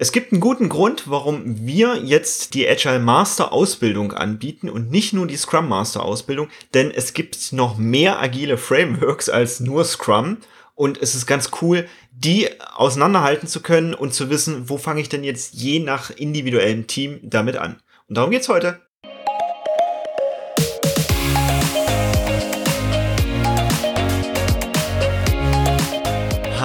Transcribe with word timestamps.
Es 0.00 0.12
gibt 0.12 0.30
einen 0.30 0.40
guten 0.40 0.68
Grund, 0.68 1.10
warum 1.10 1.66
wir 1.66 1.96
jetzt 1.96 2.54
die 2.54 2.68
Agile 2.68 3.00
Master 3.00 3.52
Ausbildung 3.52 4.12
anbieten 4.12 4.70
und 4.70 4.92
nicht 4.92 5.12
nur 5.12 5.26
die 5.26 5.36
Scrum 5.36 5.68
Master 5.68 6.04
Ausbildung, 6.04 6.50
denn 6.72 6.92
es 6.92 7.14
gibt 7.14 7.52
noch 7.52 7.78
mehr 7.78 8.20
agile 8.20 8.58
Frameworks 8.58 9.28
als 9.28 9.58
nur 9.58 9.84
Scrum 9.84 10.36
und 10.76 11.02
es 11.02 11.16
ist 11.16 11.26
ganz 11.26 11.50
cool, 11.62 11.88
die 12.12 12.48
auseinanderhalten 12.76 13.48
zu 13.48 13.60
können 13.60 13.92
und 13.92 14.14
zu 14.14 14.30
wissen, 14.30 14.68
wo 14.68 14.78
fange 14.78 15.00
ich 15.00 15.08
denn 15.08 15.24
jetzt 15.24 15.54
je 15.54 15.80
nach 15.80 16.10
individuellem 16.10 16.86
Team 16.86 17.18
damit 17.24 17.56
an. 17.56 17.82
Und 18.06 18.16
darum 18.16 18.30
geht's 18.30 18.48
heute. 18.48 18.80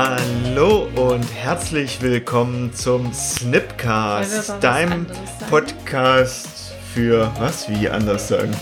Hallo 0.06 0.90
und 0.98 1.24
herzlich 1.34 2.02
willkommen 2.02 2.74
zum 2.74 3.14
Snipcast, 3.14 4.62
deinem 4.62 5.08
Podcast 5.50 6.74
für 6.94 7.32
was? 7.40 7.70
Wie 7.70 7.88
anders 7.88 8.28
sagen? 8.28 8.52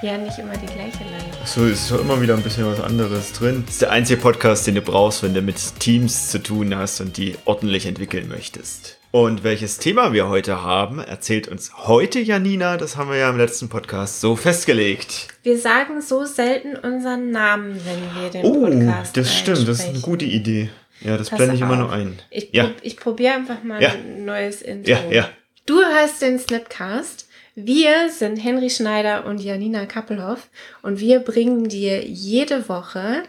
Ja, 0.00 0.16
nicht 0.16 0.38
immer 0.38 0.52
die 0.52 0.66
gleiche 0.66 1.02
Line. 1.02 1.24
So 1.44 1.66
ist 1.66 1.90
doch 1.90 2.00
immer 2.00 2.20
wieder 2.20 2.34
ein 2.34 2.42
bisschen 2.42 2.64
was 2.64 2.80
anderes 2.80 3.32
drin. 3.32 3.64
Das 3.66 3.74
ist 3.74 3.82
der 3.82 3.90
einzige 3.90 4.22
Podcast, 4.22 4.64
den 4.68 4.76
du 4.76 4.80
brauchst, 4.80 5.24
wenn 5.24 5.34
du 5.34 5.42
mit 5.42 5.80
Teams 5.80 6.30
zu 6.30 6.40
tun 6.40 6.76
hast 6.76 7.00
und 7.00 7.16
die 7.16 7.36
ordentlich 7.46 7.84
entwickeln 7.84 8.28
möchtest. 8.28 8.97
Und 9.10 9.42
welches 9.42 9.78
Thema 9.78 10.12
wir 10.12 10.28
heute 10.28 10.62
haben, 10.62 10.98
erzählt 10.98 11.48
uns 11.48 11.72
heute 11.86 12.20
Janina. 12.20 12.76
Das 12.76 12.98
haben 12.98 13.08
wir 13.08 13.16
ja 13.16 13.30
im 13.30 13.38
letzten 13.38 13.70
Podcast 13.70 14.20
so 14.20 14.36
festgelegt. 14.36 15.28
Wir 15.42 15.58
sagen 15.58 16.02
so 16.02 16.26
selten 16.26 16.76
unseren 16.76 17.30
Namen, 17.30 17.80
wenn 17.86 18.22
wir 18.22 18.28
den 18.28 18.44
oh, 18.44 18.66
Podcast 18.66 19.16
das 19.16 19.34
stimmt. 19.34 19.66
Das 19.66 19.80
ist 19.80 19.88
eine 19.88 20.00
gute 20.00 20.26
Idee. 20.26 20.68
Ja, 21.00 21.16
das 21.16 21.30
blende 21.30 21.54
ich 21.54 21.62
immer 21.62 21.76
nur 21.76 21.90
ein. 21.90 22.18
Ich, 22.28 22.50
ja. 22.52 22.64
prob, 22.64 22.76
ich 22.82 22.96
probiere 22.98 23.32
einfach 23.34 23.62
mal 23.62 23.82
Ja. 23.82 23.92
ein 23.92 24.26
neues 24.26 24.60
Intro. 24.60 24.90
Ja, 24.90 25.00
ja. 25.10 25.30
Du 25.64 25.76
hörst 25.80 26.20
den 26.20 26.38
Snipcast. 26.38 27.28
Wir 27.54 28.10
sind 28.10 28.36
Henry 28.36 28.68
Schneider 28.68 29.24
und 29.24 29.38
Janina 29.38 29.86
Kappelhoff 29.86 30.48
und 30.82 31.00
wir 31.00 31.20
bringen 31.20 31.68
dir 31.68 32.04
jede 32.04 32.68
Woche 32.68 33.22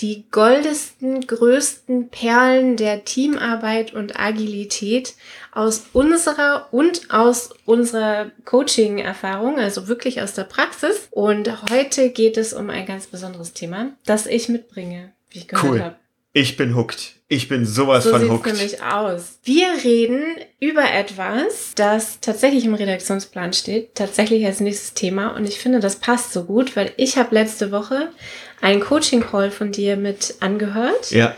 die 0.00 0.24
goldesten, 0.30 1.26
größten 1.26 2.08
Perlen 2.08 2.76
der 2.76 3.04
Teamarbeit 3.04 3.94
und 3.94 4.18
Agilität 4.18 5.14
aus 5.52 5.84
unserer 5.92 6.68
und 6.72 7.10
aus 7.10 7.50
unserer 7.64 8.30
Coaching-Erfahrung, 8.44 9.58
also 9.58 9.86
wirklich 9.88 10.20
aus 10.20 10.34
der 10.34 10.44
Praxis. 10.44 11.08
Und 11.10 11.70
heute 11.70 12.10
geht 12.10 12.36
es 12.36 12.52
um 12.52 12.70
ein 12.70 12.86
ganz 12.86 13.06
besonderes 13.06 13.52
Thema, 13.52 13.90
das 14.04 14.26
ich 14.26 14.48
mitbringe, 14.48 15.12
wie 15.30 15.38
ich 15.38 15.48
gehört 15.48 15.64
Cool. 15.72 15.80
habe. 15.82 15.96
Ich 16.36 16.56
bin 16.56 16.74
hooked. 16.74 17.12
Ich 17.28 17.46
bin 17.48 17.64
sowas 17.64 18.02
So 18.02 18.10
von 18.10 18.20
sieht's 18.20 18.32
hooked. 18.32 18.46
nämlich 18.46 18.82
aus. 18.82 19.38
Wir 19.44 19.68
reden 19.84 20.24
über 20.58 20.82
etwas, 20.92 21.72
das 21.76 22.18
tatsächlich 22.20 22.64
im 22.64 22.74
Redaktionsplan 22.74 23.52
steht, 23.52 23.94
tatsächlich 23.94 24.44
als 24.44 24.58
nächstes 24.58 24.94
Thema. 24.94 25.28
Und 25.36 25.46
ich 25.48 25.60
finde, 25.60 25.78
das 25.78 25.96
passt 25.96 26.32
so 26.32 26.42
gut, 26.44 26.74
weil 26.74 26.92
ich 26.96 27.16
habe 27.18 27.36
letzte 27.36 27.70
Woche 27.70 28.10
einen 28.64 28.80
Coaching-Call 28.80 29.50
von 29.50 29.70
dir 29.72 29.96
mit 29.96 30.34
angehört. 30.40 31.10
Ja, 31.10 31.34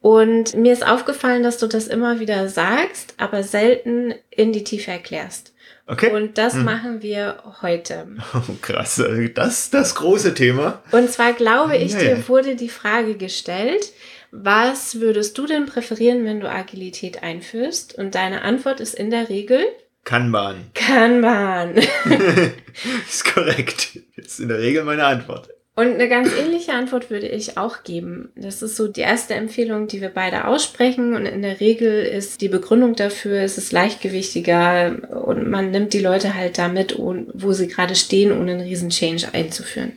Und 0.00 0.54
mir 0.54 0.72
ist 0.72 0.86
aufgefallen, 0.86 1.42
dass 1.42 1.58
du 1.58 1.66
das 1.66 1.86
immer 1.88 2.18
wieder 2.20 2.48
sagst, 2.48 3.14
aber 3.18 3.42
selten 3.42 4.14
in 4.30 4.52
die 4.52 4.64
Tiefe 4.64 4.90
erklärst. 4.90 5.52
okay. 5.86 6.10
Und 6.12 6.38
das 6.38 6.54
Hm. 6.54 6.64
machen 6.64 7.02
wir 7.02 7.42
heute. 7.62 8.06
Oh, 8.34 8.40
krass. 8.62 9.00
Also 9.00 9.28
Das 9.28 9.58
ist 9.64 9.74
das 9.74 9.94
große 9.94 10.34
Thema. 10.34 10.82
Und 10.92 11.10
zwar 11.10 11.32
glaube 11.34 11.76
ich, 11.76 11.92
Ja, 11.92 11.98
dir 11.98 12.10
ja. 12.18 12.28
wurde 12.28 12.56
die 12.56 12.68
Frage 12.68 13.16
gestellt, 13.16 13.92
was 14.30 14.98
würdest 15.00 15.36
du 15.36 15.46
denn 15.46 15.66
präferieren, 15.66 16.24
wenn 16.24 16.40
du 16.40 16.48
Agilität 16.50 17.22
einführst? 17.22 17.98
Und 17.98 18.14
deine 18.14 18.42
Antwort 18.42 18.80
ist 18.80 18.94
in 18.94 19.10
der 19.10 19.28
Regel 19.28 19.64
Kanban. 20.04 20.70
Kanban. 20.74 21.74
ist 23.08 23.24
korrekt. 23.34 23.98
Ist 24.16 24.40
in 24.40 24.48
der 24.48 24.58
Regel 24.58 24.84
meine 24.84 25.04
Antwort. 25.04 25.48
Und 25.74 25.94
eine 25.94 26.06
ganz 26.08 26.30
ähnliche 26.38 26.72
Antwort 26.74 27.08
würde 27.08 27.28
ich 27.28 27.56
auch 27.56 27.82
geben. 27.82 28.30
Das 28.36 28.60
ist 28.60 28.76
so 28.76 28.88
die 28.88 29.00
erste 29.00 29.32
Empfehlung, 29.34 29.86
die 29.86 30.02
wir 30.02 30.10
beide 30.10 30.46
aussprechen. 30.46 31.14
Und 31.14 31.24
in 31.24 31.40
der 31.40 31.60
Regel 31.60 32.04
ist 32.04 32.42
die 32.42 32.48
Begründung 32.50 32.94
dafür, 32.94 33.40
es 33.40 33.56
ist 33.56 33.72
leichtgewichtiger 33.72 35.24
und 35.24 35.48
man 35.48 35.70
nimmt 35.70 35.94
die 35.94 36.00
Leute 36.00 36.34
halt 36.34 36.58
damit, 36.58 36.98
wo 36.98 37.52
sie 37.52 37.68
gerade 37.68 37.94
stehen, 37.94 38.32
ohne 38.32 38.52
einen 38.52 38.60
riesen 38.60 38.90
Change 38.90 39.28
einzuführen. 39.32 39.92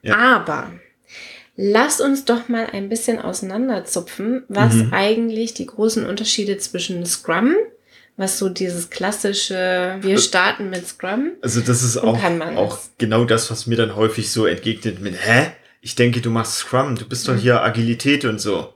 Ja. 0.00 0.16
Aber 0.16 0.72
lass 1.56 2.00
uns 2.00 2.24
doch 2.24 2.48
mal 2.48 2.66
ein 2.72 2.88
bisschen 2.88 3.18
auseinanderzupfen, 3.18 4.44
was 4.48 4.74
Mhm. 4.74 4.92
eigentlich 4.94 5.52
die 5.52 5.66
großen 5.66 6.06
Unterschiede 6.06 6.56
zwischen 6.56 7.04
Scrum, 7.04 7.54
was 8.18 8.38
so 8.38 8.50
dieses 8.50 8.90
klassische, 8.90 9.96
wir 10.02 10.18
starten 10.18 10.68
mit 10.68 10.86
Scrum, 10.86 11.30
Also 11.40 11.60
das 11.62 11.82
ist 11.82 11.96
auch, 11.96 12.22
auch 12.22 12.70
das. 12.76 12.90
genau 12.98 13.24
das, 13.24 13.50
was 13.50 13.66
mir 13.66 13.76
dann 13.76 13.96
häufig 13.96 14.30
so 14.30 14.44
entgegnet 14.44 15.00
mit, 15.00 15.14
hä? 15.24 15.52
Ich 15.80 15.94
denke, 15.94 16.20
du 16.20 16.28
machst 16.30 16.58
Scrum, 16.58 16.96
du 16.96 17.06
bist 17.08 17.26
doch 17.28 17.34
Mhm. 17.34 17.38
hier 17.38 17.62
Agilität 17.62 18.24
und 18.26 18.40
so. 18.40 18.74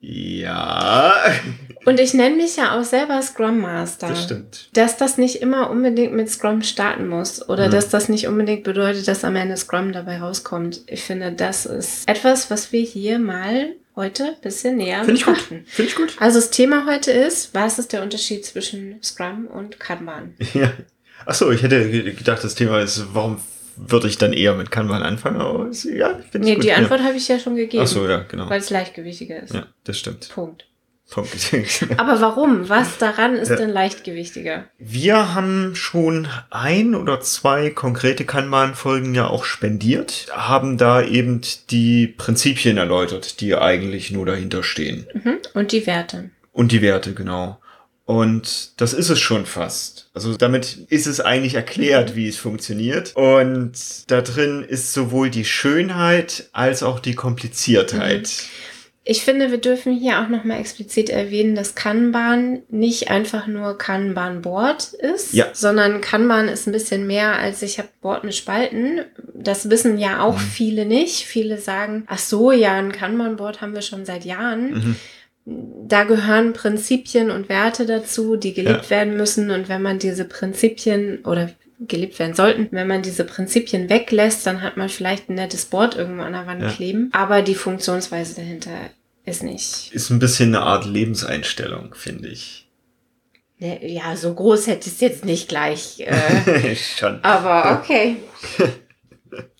Ja, 0.00 1.14
Und 1.84 1.98
ich 1.98 2.12
nenne 2.14 2.36
mich 2.36 2.56
ja 2.56 2.78
auch 2.78 2.84
selber 2.84 3.20
Scrum 3.22 3.60
Master. 3.60 4.08
das 4.08 4.24
stimmt. 4.24 4.68
Dass 4.74 4.96
das 4.96 5.16
nicht 5.18 5.36
immer 5.42 5.70
unbedingt 5.70 6.12
mit 6.12 6.28
Scrum 6.30 6.62
starten 6.62 7.08
muss 7.08 7.48
oder 7.48 7.68
Mhm. 7.68 7.72
dass 7.72 7.88
das 7.88 8.08
nicht 8.08 8.26
unbedingt 8.28 8.62
bedeutet, 8.64 9.08
dass 9.08 9.24
am 9.24 9.34
Ende 9.36 9.56
Scrum 9.56 9.92
dabei 9.92 10.18
rauskommt. 10.18 10.80
Ich 10.86 11.02
finde, 11.02 11.32
das 11.32 11.66
ist 11.66 12.08
etwas, 12.08 12.50
was 12.50 12.70
wir 12.72 12.82
hier 12.82 13.18
mal 13.18 13.70
heute 13.96 14.24
ein 14.24 14.40
bisschen 14.42 14.76
näher 14.76 15.04
Finde 15.04 15.14
ich 15.20 15.24
gut. 15.26 15.38
Finde 15.38 15.64
ich 15.90 15.94
gut. 15.96 16.14
Also 16.18 16.38
das 16.40 16.50
Thema 16.50 16.86
heute 16.86 17.10
ist, 17.10 17.54
was 17.54 17.78
ist 17.78 17.92
der 17.92 18.02
Unterschied 18.02 18.44
zwischen 18.44 19.02
Scrum 19.02 19.46
und 19.46 19.78
Kanban? 19.80 20.34
Ja. 20.54 20.72
Achso, 21.26 21.50
ich 21.52 21.62
hätte 21.62 21.88
ge- 21.90 22.12
gedacht, 22.14 22.42
das 22.42 22.54
Thema 22.56 22.80
ist, 22.80 23.14
warum 23.14 23.40
würde 23.76 24.08
ich 24.08 24.18
dann 24.18 24.32
eher 24.32 24.54
mit 24.54 24.70
Kanban 24.70 25.02
anfangen? 25.02 25.40
Aber 25.40 25.68
ist, 25.68 25.84
ja, 25.84 26.18
ich 26.18 26.26
finde 26.30 26.48
Nee, 26.48 26.54
gut. 26.56 26.64
die 26.64 26.72
Antwort 26.72 27.00
habe 27.02 27.16
ich 27.16 27.28
ja 27.28 27.38
schon 27.38 27.54
gegeben, 27.54 27.82
Achso, 27.82 28.06
ja, 28.08 28.18
genau. 28.28 28.50
weil 28.50 28.60
es 28.60 28.70
leichtgewichtiger 28.70 29.40
ist. 29.42 29.54
Ja, 29.54 29.66
das 29.84 29.98
stimmt. 29.98 30.30
Punkt. 30.34 30.66
Aber 31.98 32.20
warum? 32.20 32.68
Was 32.68 32.98
daran 32.98 33.34
ist 33.34 33.50
Ja. 33.50 33.56
denn 33.56 33.70
leichtgewichtiger? 33.70 34.64
Wir 34.78 35.34
haben 35.34 35.74
schon 35.74 36.28
ein 36.50 36.94
oder 36.94 37.20
zwei 37.20 37.70
konkrete 37.70 38.24
Kanban-Folgen 38.24 39.14
ja 39.14 39.26
auch 39.26 39.44
spendiert, 39.44 40.26
haben 40.32 40.78
da 40.78 41.02
eben 41.02 41.40
die 41.70 42.06
Prinzipien 42.06 42.76
erläutert, 42.76 43.40
die 43.40 43.54
eigentlich 43.54 44.10
nur 44.10 44.26
dahinter 44.26 44.62
stehen. 44.62 45.06
Mhm. 45.12 45.38
Und 45.54 45.72
die 45.72 45.86
Werte. 45.86 46.30
Und 46.52 46.72
die 46.72 46.82
Werte, 46.82 47.14
genau. 47.14 47.58
Und 48.04 48.80
das 48.80 48.92
ist 48.94 49.10
es 49.10 49.20
schon 49.20 49.46
fast. 49.46 50.10
Also 50.12 50.36
damit 50.36 50.86
ist 50.88 51.06
es 51.06 51.20
eigentlich 51.20 51.54
erklärt, 51.54 52.16
wie 52.16 52.28
es 52.28 52.36
funktioniert. 52.36 53.12
Und 53.14 53.72
da 54.08 54.20
drin 54.22 54.64
ist 54.64 54.92
sowohl 54.92 55.30
die 55.30 55.44
Schönheit 55.44 56.48
als 56.52 56.82
auch 56.82 56.98
die 56.98 57.14
Kompliziertheit. 57.14 58.30
Ich 59.04 59.24
finde, 59.24 59.50
wir 59.50 59.58
dürfen 59.58 59.92
hier 59.96 60.20
auch 60.20 60.28
nochmal 60.28 60.60
explizit 60.60 61.10
erwähnen, 61.10 61.56
dass 61.56 61.74
Kanban 61.74 62.62
nicht 62.68 63.10
einfach 63.10 63.48
nur 63.48 63.76
Kanban-Board 63.76 64.92
ist, 64.92 65.32
Ja. 65.34 65.46
sondern 65.52 66.00
Kanban 66.00 66.46
ist 66.48 66.68
ein 66.68 66.72
bisschen 66.72 67.06
mehr 67.08 67.36
als 67.36 67.62
ich 67.62 67.78
habe 67.78 67.88
Board 68.00 68.22
mit 68.22 68.34
Spalten. 68.36 69.00
Das 69.34 69.68
wissen 69.70 69.98
ja 69.98 70.20
auch 70.22 70.34
Mhm. 70.38 70.42
viele 70.54 70.86
nicht. 70.86 71.24
Viele 71.26 71.58
sagen, 71.58 72.04
ach 72.06 72.18
so, 72.20 72.52
ja, 72.52 72.74
ein 72.74 72.92
Kanban-Board 72.92 73.60
haben 73.60 73.74
wir 73.74 73.82
schon 73.82 74.04
seit 74.04 74.24
Jahren. 74.24 74.70
Mhm. 74.72 74.96
Da 75.88 76.04
gehören 76.04 76.52
Prinzipien 76.52 77.32
und 77.32 77.48
Werte 77.48 77.86
dazu, 77.86 78.36
die 78.36 78.54
gelebt 78.54 78.84
Ja. 78.84 78.90
werden 78.90 79.16
müssen. 79.16 79.50
Und 79.50 79.68
wenn 79.68 79.82
man 79.82 79.98
diese 79.98 80.24
Prinzipien 80.24 81.24
oder 81.24 81.50
gelebt 81.88 82.18
werden 82.18 82.34
sollten, 82.34 82.68
wenn 82.70 82.86
man 82.88 83.02
diese 83.02 83.24
Prinzipien 83.24 83.88
weglässt, 83.90 84.46
dann 84.46 84.62
hat 84.62 84.76
man 84.76 84.88
vielleicht 84.88 85.28
ein 85.28 85.34
nettes 85.34 85.64
Board 85.66 85.96
irgendwo 85.96 86.22
an 86.22 86.32
der 86.32 86.46
Wand 86.46 86.62
Ja. 86.62 86.68
kleben. 86.70 87.10
Aber 87.12 87.42
die 87.42 87.54
Funktionsweise 87.54 88.34
dahinter 88.36 88.70
ist 89.24 89.42
nicht. 89.42 89.90
Ist 89.92 90.10
ein 90.10 90.18
bisschen 90.18 90.54
eine 90.54 90.64
Art 90.64 90.84
Lebenseinstellung, 90.86 91.94
finde 91.94 92.28
ich. 92.28 92.68
Ne, 93.58 93.78
Ja, 93.88 94.16
so 94.16 94.34
groß 94.34 94.66
hätte 94.66 94.88
ich 94.88 94.94
es 94.94 95.00
jetzt 95.00 95.24
nicht 95.24 95.48
gleich. 95.48 96.00
Äh, 96.00 96.74
Schon. 96.98 97.22
aber 97.22 97.80
okay. 97.82 98.16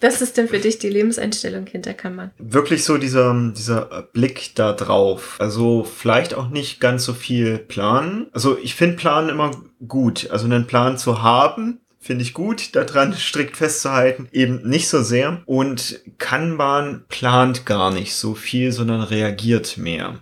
Was 0.03 0.21
ist 0.21 0.37
denn 0.37 0.49
für 0.49 0.59
dich 0.59 0.79
die 0.81 0.91
Lebenseinstellung 0.91 1.67
hinter 1.67 1.95
Kanban? 1.95 2.31
wirklich 2.39 2.85
so 2.85 2.99
dieser, 2.99 3.53
dieser 3.57 4.03
Blick 4.13 4.55
da 4.55 4.73
drauf. 4.75 5.37
Also 5.39 5.85
vielleicht 5.85 6.35
auch 6.35 6.51
nicht 6.51 6.79
ganz 6.79 7.05
so 7.05 7.15
viel 7.15 7.57
planen. 7.59 8.27
Also 8.33 8.59
ich 8.59 8.75
finde 8.75 8.97
Planen 8.97 9.31
immer 9.31 9.53
gut. 9.89 10.29
Also 10.31 10.45
einen 10.45 10.67
Plan 10.67 10.99
zu 10.99 11.23
haben, 11.23 11.81
finde 12.03 12.25
ich 12.25 12.35
gut. 12.35 12.75
Daran 12.75 13.15
strikt 13.15 13.57
festzuhalten, 13.57 14.29
eben 14.33 14.69
nicht 14.69 14.89
so 14.89 15.03
sehr. 15.03 15.43
Und 15.47 16.01
Kanban 16.19 17.05
plant 17.09 17.65
gar 17.65 17.91
nicht 17.91 18.15
so 18.15 18.35
viel, 18.35 18.73
sondern 18.73 19.03
reagiert 19.03 19.79
mehr. 19.79 20.19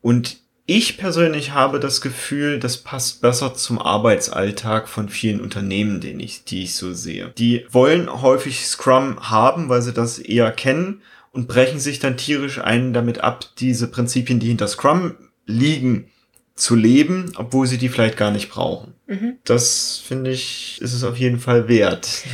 Und 0.00 0.36
ich 0.66 0.96
persönlich 0.96 1.52
habe 1.52 1.80
das 1.80 2.00
Gefühl, 2.00 2.58
das 2.58 2.78
passt 2.78 3.20
besser 3.20 3.54
zum 3.54 3.78
Arbeitsalltag 3.78 4.88
von 4.88 5.08
vielen 5.08 5.40
Unternehmen, 5.40 6.00
den 6.00 6.20
ich, 6.20 6.44
die 6.44 6.62
ich 6.62 6.74
so 6.74 6.94
sehe. 6.94 7.32
Die 7.36 7.66
wollen 7.70 8.22
häufig 8.22 8.66
Scrum 8.66 9.18
haben, 9.30 9.68
weil 9.68 9.82
sie 9.82 9.92
das 9.92 10.18
eher 10.18 10.50
kennen 10.52 11.02
und 11.32 11.48
brechen 11.48 11.80
sich 11.80 11.98
dann 11.98 12.16
tierisch 12.16 12.60
ein 12.60 12.92
damit 12.94 13.20
ab, 13.20 13.44
diese 13.58 13.88
Prinzipien, 13.88 14.40
die 14.40 14.48
hinter 14.48 14.68
Scrum 14.68 15.16
liegen, 15.46 16.10
zu 16.54 16.76
leben, 16.76 17.32
obwohl 17.36 17.66
sie 17.66 17.78
die 17.78 17.88
vielleicht 17.88 18.16
gar 18.16 18.30
nicht 18.30 18.50
brauchen. 18.50 18.94
Mhm. 19.06 19.38
Das 19.44 20.00
finde 20.04 20.30
ich, 20.30 20.80
ist 20.80 20.94
es 20.94 21.04
auf 21.04 21.16
jeden 21.16 21.40
Fall 21.40 21.68
wert. 21.68 22.24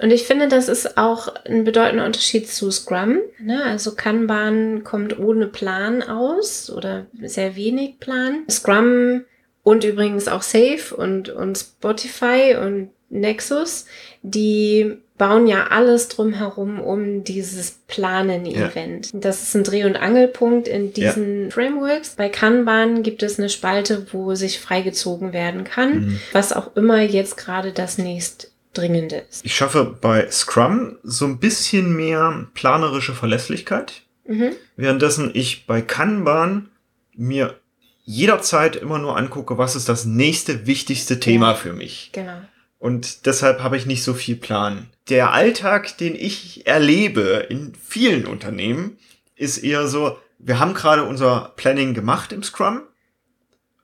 Und 0.00 0.12
ich 0.12 0.24
finde, 0.24 0.48
das 0.48 0.68
ist 0.68 0.96
auch 0.96 1.34
ein 1.44 1.64
bedeutender 1.64 2.06
Unterschied 2.06 2.48
zu 2.48 2.70
Scrum. 2.70 3.18
Ne? 3.40 3.62
Also 3.64 3.94
Kanban 3.94 4.84
kommt 4.84 5.18
ohne 5.18 5.46
Plan 5.46 6.02
aus 6.02 6.70
oder 6.70 7.06
sehr 7.22 7.56
wenig 7.56 7.98
Plan. 7.98 8.44
Scrum 8.48 9.24
und 9.62 9.84
übrigens 9.84 10.28
auch 10.28 10.42
Safe 10.42 10.94
und, 10.96 11.30
und 11.30 11.58
Spotify 11.58 12.56
und 12.60 12.90
Nexus, 13.10 13.86
die 14.30 14.98
bauen 15.18 15.48
ja 15.48 15.66
alles 15.66 16.08
drumherum 16.08 16.80
um 16.80 17.24
dieses 17.24 17.72
Planen-Event. 17.88 19.12
Ja. 19.12 19.18
Das 19.20 19.42
ist 19.42 19.56
ein 19.56 19.64
Dreh- 19.64 19.84
und 19.84 19.96
Angelpunkt 19.96 20.68
in 20.68 20.92
diesen 20.92 21.44
ja. 21.44 21.50
Frameworks. 21.50 22.14
Bei 22.16 22.28
Kanban 22.28 23.02
gibt 23.02 23.22
es 23.22 23.38
eine 23.38 23.48
Spalte, 23.48 24.06
wo 24.12 24.34
sich 24.36 24.60
freigezogen 24.60 25.32
werden 25.32 25.64
kann, 25.64 26.00
mhm. 26.00 26.20
was 26.32 26.52
auch 26.52 26.76
immer 26.76 27.02
jetzt 27.02 27.36
gerade 27.36 27.72
das 27.72 27.98
nächst 27.98 28.52
dringende 28.74 29.24
ist. 29.28 29.44
Ich 29.44 29.56
schaffe 29.56 29.96
bei 30.00 30.30
Scrum 30.30 30.96
so 31.02 31.24
ein 31.24 31.38
bisschen 31.38 31.96
mehr 31.96 32.46
planerische 32.54 33.14
Verlässlichkeit, 33.14 34.02
mhm. 34.26 34.52
währenddessen 34.76 35.32
ich 35.34 35.66
bei 35.66 35.82
Kanban 35.82 36.68
mir 37.16 37.58
jederzeit 38.04 38.76
immer 38.76 38.98
nur 38.98 39.16
angucke, 39.16 39.58
was 39.58 39.74
ist 39.74 39.88
das 39.88 40.04
nächste 40.04 40.66
wichtigste 40.66 41.18
Thema 41.18 41.48
ja. 41.48 41.54
für 41.56 41.72
mich. 41.72 42.10
Genau. 42.12 42.38
Und 42.78 43.26
deshalb 43.26 43.62
habe 43.62 43.76
ich 43.76 43.86
nicht 43.86 44.04
so 44.04 44.14
viel 44.14 44.36
Plan. 44.36 44.88
Der 45.08 45.32
Alltag, 45.32 45.96
den 45.98 46.14
ich 46.14 46.66
erlebe 46.66 47.46
in 47.48 47.74
vielen 47.74 48.26
Unternehmen, 48.26 48.98
ist 49.34 49.58
eher 49.58 49.88
so, 49.88 50.18
wir 50.38 50.58
haben 50.58 50.74
gerade 50.74 51.04
unser 51.04 51.52
Planning 51.56 51.94
gemacht 51.94 52.32
im 52.32 52.42
Scrum 52.42 52.82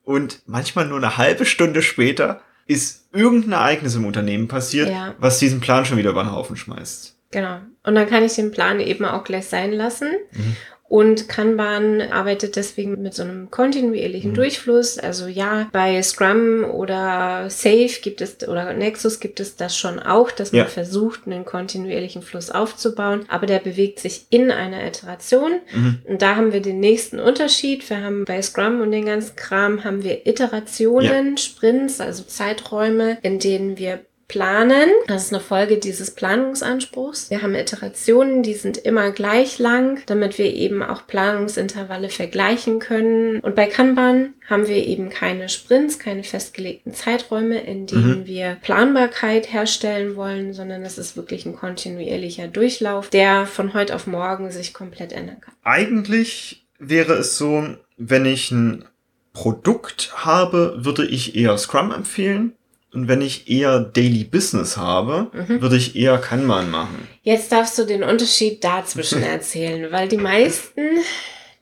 und 0.04 0.42
manchmal 0.46 0.86
nur 0.86 0.98
eine 0.98 1.16
halbe 1.16 1.44
Stunde 1.44 1.82
später 1.82 2.40
ist 2.66 3.08
irgendein 3.12 3.52
Ereignis 3.52 3.94
im 3.94 4.06
Unternehmen 4.06 4.48
passiert, 4.48 4.88
ja. 4.88 5.14
was 5.18 5.38
diesen 5.38 5.60
Plan 5.60 5.84
schon 5.84 5.98
wieder 5.98 6.10
über 6.10 6.22
den 6.22 6.32
Haufen 6.32 6.56
schmeißt. 6.56 7.16
Genau. 7.30 7.58
Und 7.82 7.94
dann 7.94 8.08
kann 8.08 8.22
ich 8.22 8.34
den 8.34 8.52
Plan 8.52 8.80
eben 8.80 9.04
auch 9.04 9.24
gleich 9.24 9.46
sein 9.46 9.72
lassen. 9.72 10.08
Mhm. 10.32 10.56
Und 10.94 11.28
Kanban 11.28 12.00
arbeitet 12.00 12.54
deswegen 12.54 13.02
mit 13.02 13.14
so 13.14 13.24
einem 13.24 13.50
kontinuierlichen 13.50 14.30
mhm. 14.30 14.34
Durchfluss. 14.36 14.96
Also 14.96 15.26
ja, 15.26 15.68
bei 15.72 16.00
Scrum 16.00 16.62
oder 16.62 17.50
Safe 17.50 17.90
gibt 18.00 18.20
es 18.20 18.46
oder 18.46 18.72
Nexus 18.74 19.18
gibt 19.18 19.40
es 19.40 19.56
das 19.56 19.76
schon 19.76 19.98
auch, 19.98 20.30
dass 20.30 20.52
man 20.52 20.60
ja. 20.60 20.66
versucht, 20.66 21.22
einen 21.26 21.44
kontinuierlichen 21.44 22.22
Fluss 22.22 22.48
aufzubauen. 22.48 23.24
Aber 23.26 23.46
der 23.46 23.58
bewegt 23.58 23.98
sich 23.98 24.26
in 24.30 24.52
einer 24.52 24.86
Iteration. 24.86 25.54
Mhm. 25.74 25.98
Und 26.04 26.22
da 26.22 26.36
haben 26.36 26.52
wir 26.52 26.62
den 26.62 26.78
nächsten 26.78 27.18
Unterschied. 27.18 27.90
Wir 27.90 28.00
haben 28.00 28.24
bei 28.24 28.40
Scrum 28.40 28.80
und 28.80 28.92
den 28.92 29.06
ganzen 29.06 29.34
Kram 29.34 29.82
haben 29.82 30.04
wir 30.04 30.28
Iterationen, 30.28 31.30
ja. 31.30 31.36
Sprints, 31.38 32.00
also 32.00 32.22
Zeiträume, 32.22 33.18
in 33.22 33.40
denen 33.40 33.78
wir 33.78 33.98
planen. 34.28 34.88
Das 35.06 35.26
ist 35.26 35.32
eine 35.32 35.42
Folge 35.42 35.78
dieses 35.78 36.10
Planungsanspruchs. 36.12 37.30
Wir 37.30 37.42
haben 37.42 37.54
Iterationen, 37.54 38.42
die 38.42 38.54
sind 38.54 38.78
immer 38.78 39.10
gleich 39.10 39.58
lang, 39.58 40.00
damit 40.06 40.38
wir 40.38 40.52
eben 40.52 40.82
auch 40.82 41.06
Planungsintervalle 41.06 42.08
vergleichen 42.08 42.78
können. 42.78 43.40
Und 43.40 43.54
bei 43.54 43.66
Kanban 43.66 44.34
haben 44.48 44.66
wir 44.66 44.86
eben 44.86 45.10
keine 45.10 45.48
Sprints, 45.48 45.98
keine 45.98 46.24
festgelegten 46.24 46.94
Zeiträume, 46.94 47.60
in 47.60 47.86
denen 47.86 48.20
mhm. 48.20 48.26
wir 48.26 48.56
Planbarkeit 48.62 49.52
herstellen 49.52 50.16
wollen, 50.16 50.52
sondern 50.52 50.82
es 50.82 50.98
ist 50.98 51.16
wirklich 51.16 51.46
ein 51.46 51.56
kontinuierlicher 51.56 52.48
Durchlauf, 52.48 53.10
der 53.10 53.46
von 53.46 53.74
heute 53.74 53.94
auf 53.94 54.06
morgen 54.06 54.50
sich 54.50 54.74
komplett 54.74 55.12
ändern 55.12 55.40
kann. 55.40 55.54
Eigentlich 55.62 56.66
wäre 56.78 57.14
es 57.14 57.38
so, 57.38 57.64
wenn 57.96 58.26
ich 58.26 58.50
ein 58.50 58.84
Produkt 59.32 60.12
habe, 60.16 60.76
würde 60.78 61.04
ich 61.06 61.36
eher 61.36 61.58
Scrum 61.58 61.90
empfehlen 61.90 62.54
und 62.94 63.08
wenn 63.08 63.20
ich 63.20 63.50
eher 63.50 63.80
Daily 63.80 64.24
Business 64.24 64.76
habe, 64.76 65.30
mhm. 65.32 65.60
würde 65.60 65.76
ich 65.76 65.96
eher 65.96 66.18
Kanban 66.18 66.70
machen. 66.70 67.08
Jetzt 67.22 67.50
darfst 67.50 67.76
du 67.78 67.84
den 67.84 68.02
Unterschied 68.02 68.62
dazwischen 68.62 69.22
erzählen, 69.24 69.90
weil 69.90 70.08
die 70.08 70.16
meisten 70.16 70.98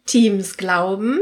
Teams 0.05 0.57
glauben, 0.57 1.21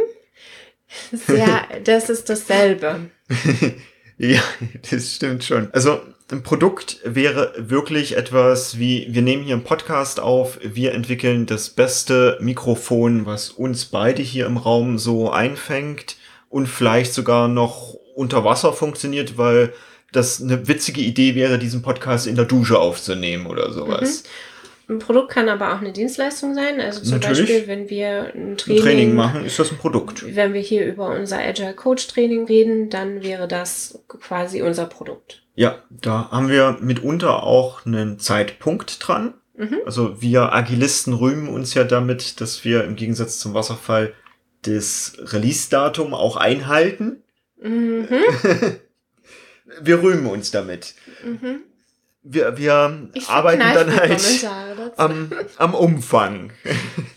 ja, 1.29 1.62
das 1.85 2.11
ist 2.11 2.29
dasselbe. 2.29 3.11
ja, 4.19 4.43
das 4.91 5.15
stimmt 5.15 5.45
schon. 5.45 5.69
Also 5.73 6.01
ein 6.31 6.43
Produkt 6.43 6.99
wäre 7.05 7.53
wirklich 7.57 8.17
etwas 8.17 8.79
wie, 8.79 9.09
wir 9.11 9.23
nehmen 9.23 9.43
hier 9.45 9.55
einen 9.55 9.65
Podcast 9.65 10.21
auf, 10.21 10.59
wir 10.62 10.93
entwickeln 10.93 11.47
das 11.47 11.71
beste 11.71 12.39
Mikrofon, 12.41 13.27
was 13.27 13.51
uns 13.51 13.87
beide 13.87 14.23
hier 14.23 14.47
im 14.47 14.57
Raum 14.57 14.99
so 14.99 15.31
einfängt 15.31 16.17
und 16.49 16.67
vielleicht 16.67 17.15
sogar 17.15 17.49
noch 17.49 17.95
unter 18.15 18.45
Wasser 18.45 18.73
funktioniert, 18.73 19.39
weil 19.39 19.73
das 20.12 20.43
eine 20.43 20.69
witzige 20.69 21.01
Idee 21.01 21.35
wäre, 21.35 21.59
diesen 21.59 21.83
Podcast 21.83 22.27
in 22.27 22.37
der 22.37 22.45
Dusche 22.45 22.79
aufzunehmen 22.79 23.47
oder 23.47 23.73
sowas. 23.73 24.25
Mhm. 24.25 24.29
Ein 24.91 24.99
Produkt 24.99 25.31
kann 25.31 25.49
aber 25.49 25.73
auch 25.73 25.81
eine 25.81 25.93
Dienstleistung 25.93 26.53
sein. 26.55 26.81
Also 26.81 27.03
zum 27.03 27.21
Natürlich. 27.21 27.47
Beispiel, 27.47 27.69
wenn 27.69 27.89
wir 27.89 28.33
ein 28.35 28.57
Training, 28.57 28.81
ein 28.81 28.83
Training, 28.83 29.15
machen, 29.15 29.45
ist 29.45 29.57
das 29.59 29.71
ein 29.71 29.79
Produkt. 29.79 30.35
Wenn 30.35 30.53
wir 30.53 30.61
hier 30.61 30.85
über 30.85 31.11
unser 31.11 31.39
Agile 31.39 31.75
Coach 31.75 32.09
Training 32.09 32.47
reden, 32.47 32.91
dann 32.91 33.23
wäre 33.23 33.47
das 33.47 34.03
quasi 34.09 34.62
unser 34.62 34.87
Produkt. 34.87 35.43
Ja, 35.55 35.77
da 35.91 36.31
haben 36.33 36.49
wir 36.49 36.79
mitunter 36.81 37.45
auch 37.45 37.87
einen 37.87 38.19
Zeitpunkt 38.19 39.07
dran. 39.07 39.35
Mhm. 39.57 39.79
Also 39.87 40.21
wir 40.21 40.53
Agilisten 40.53 41.12
rühmen 41.12 41.49
uns 41.49 41.75
ja 41.75 41.85
damit, 41.85 42.41
dass 42.41 42.65
wir 42.65 42.83
im 42.83 42.97
Gegensatz 42.97 43.39
zum 43.39 43.55
Wasserfall 43.55 44.12
das 44.62 45.17
Release-Datum 45.21 46.15
auch 46.15 46.37
einhalten. 46.37 47.23
Mhm. 47.62 48.09
wir 49.81 50.02
rühmen 50.02 50.26
uns 50.26 50.50
damit. 50.50 50.94
Mhm. 51.25 51.61
Wir, 52.22 52.58
wir 52.58 53.08
arbeiten 53.28 53.61
dann 53.61 53.96
halt 53.96 54.46
am, 54.99 55.31
am 55.56 55.75
Umfang. 55.75 56.52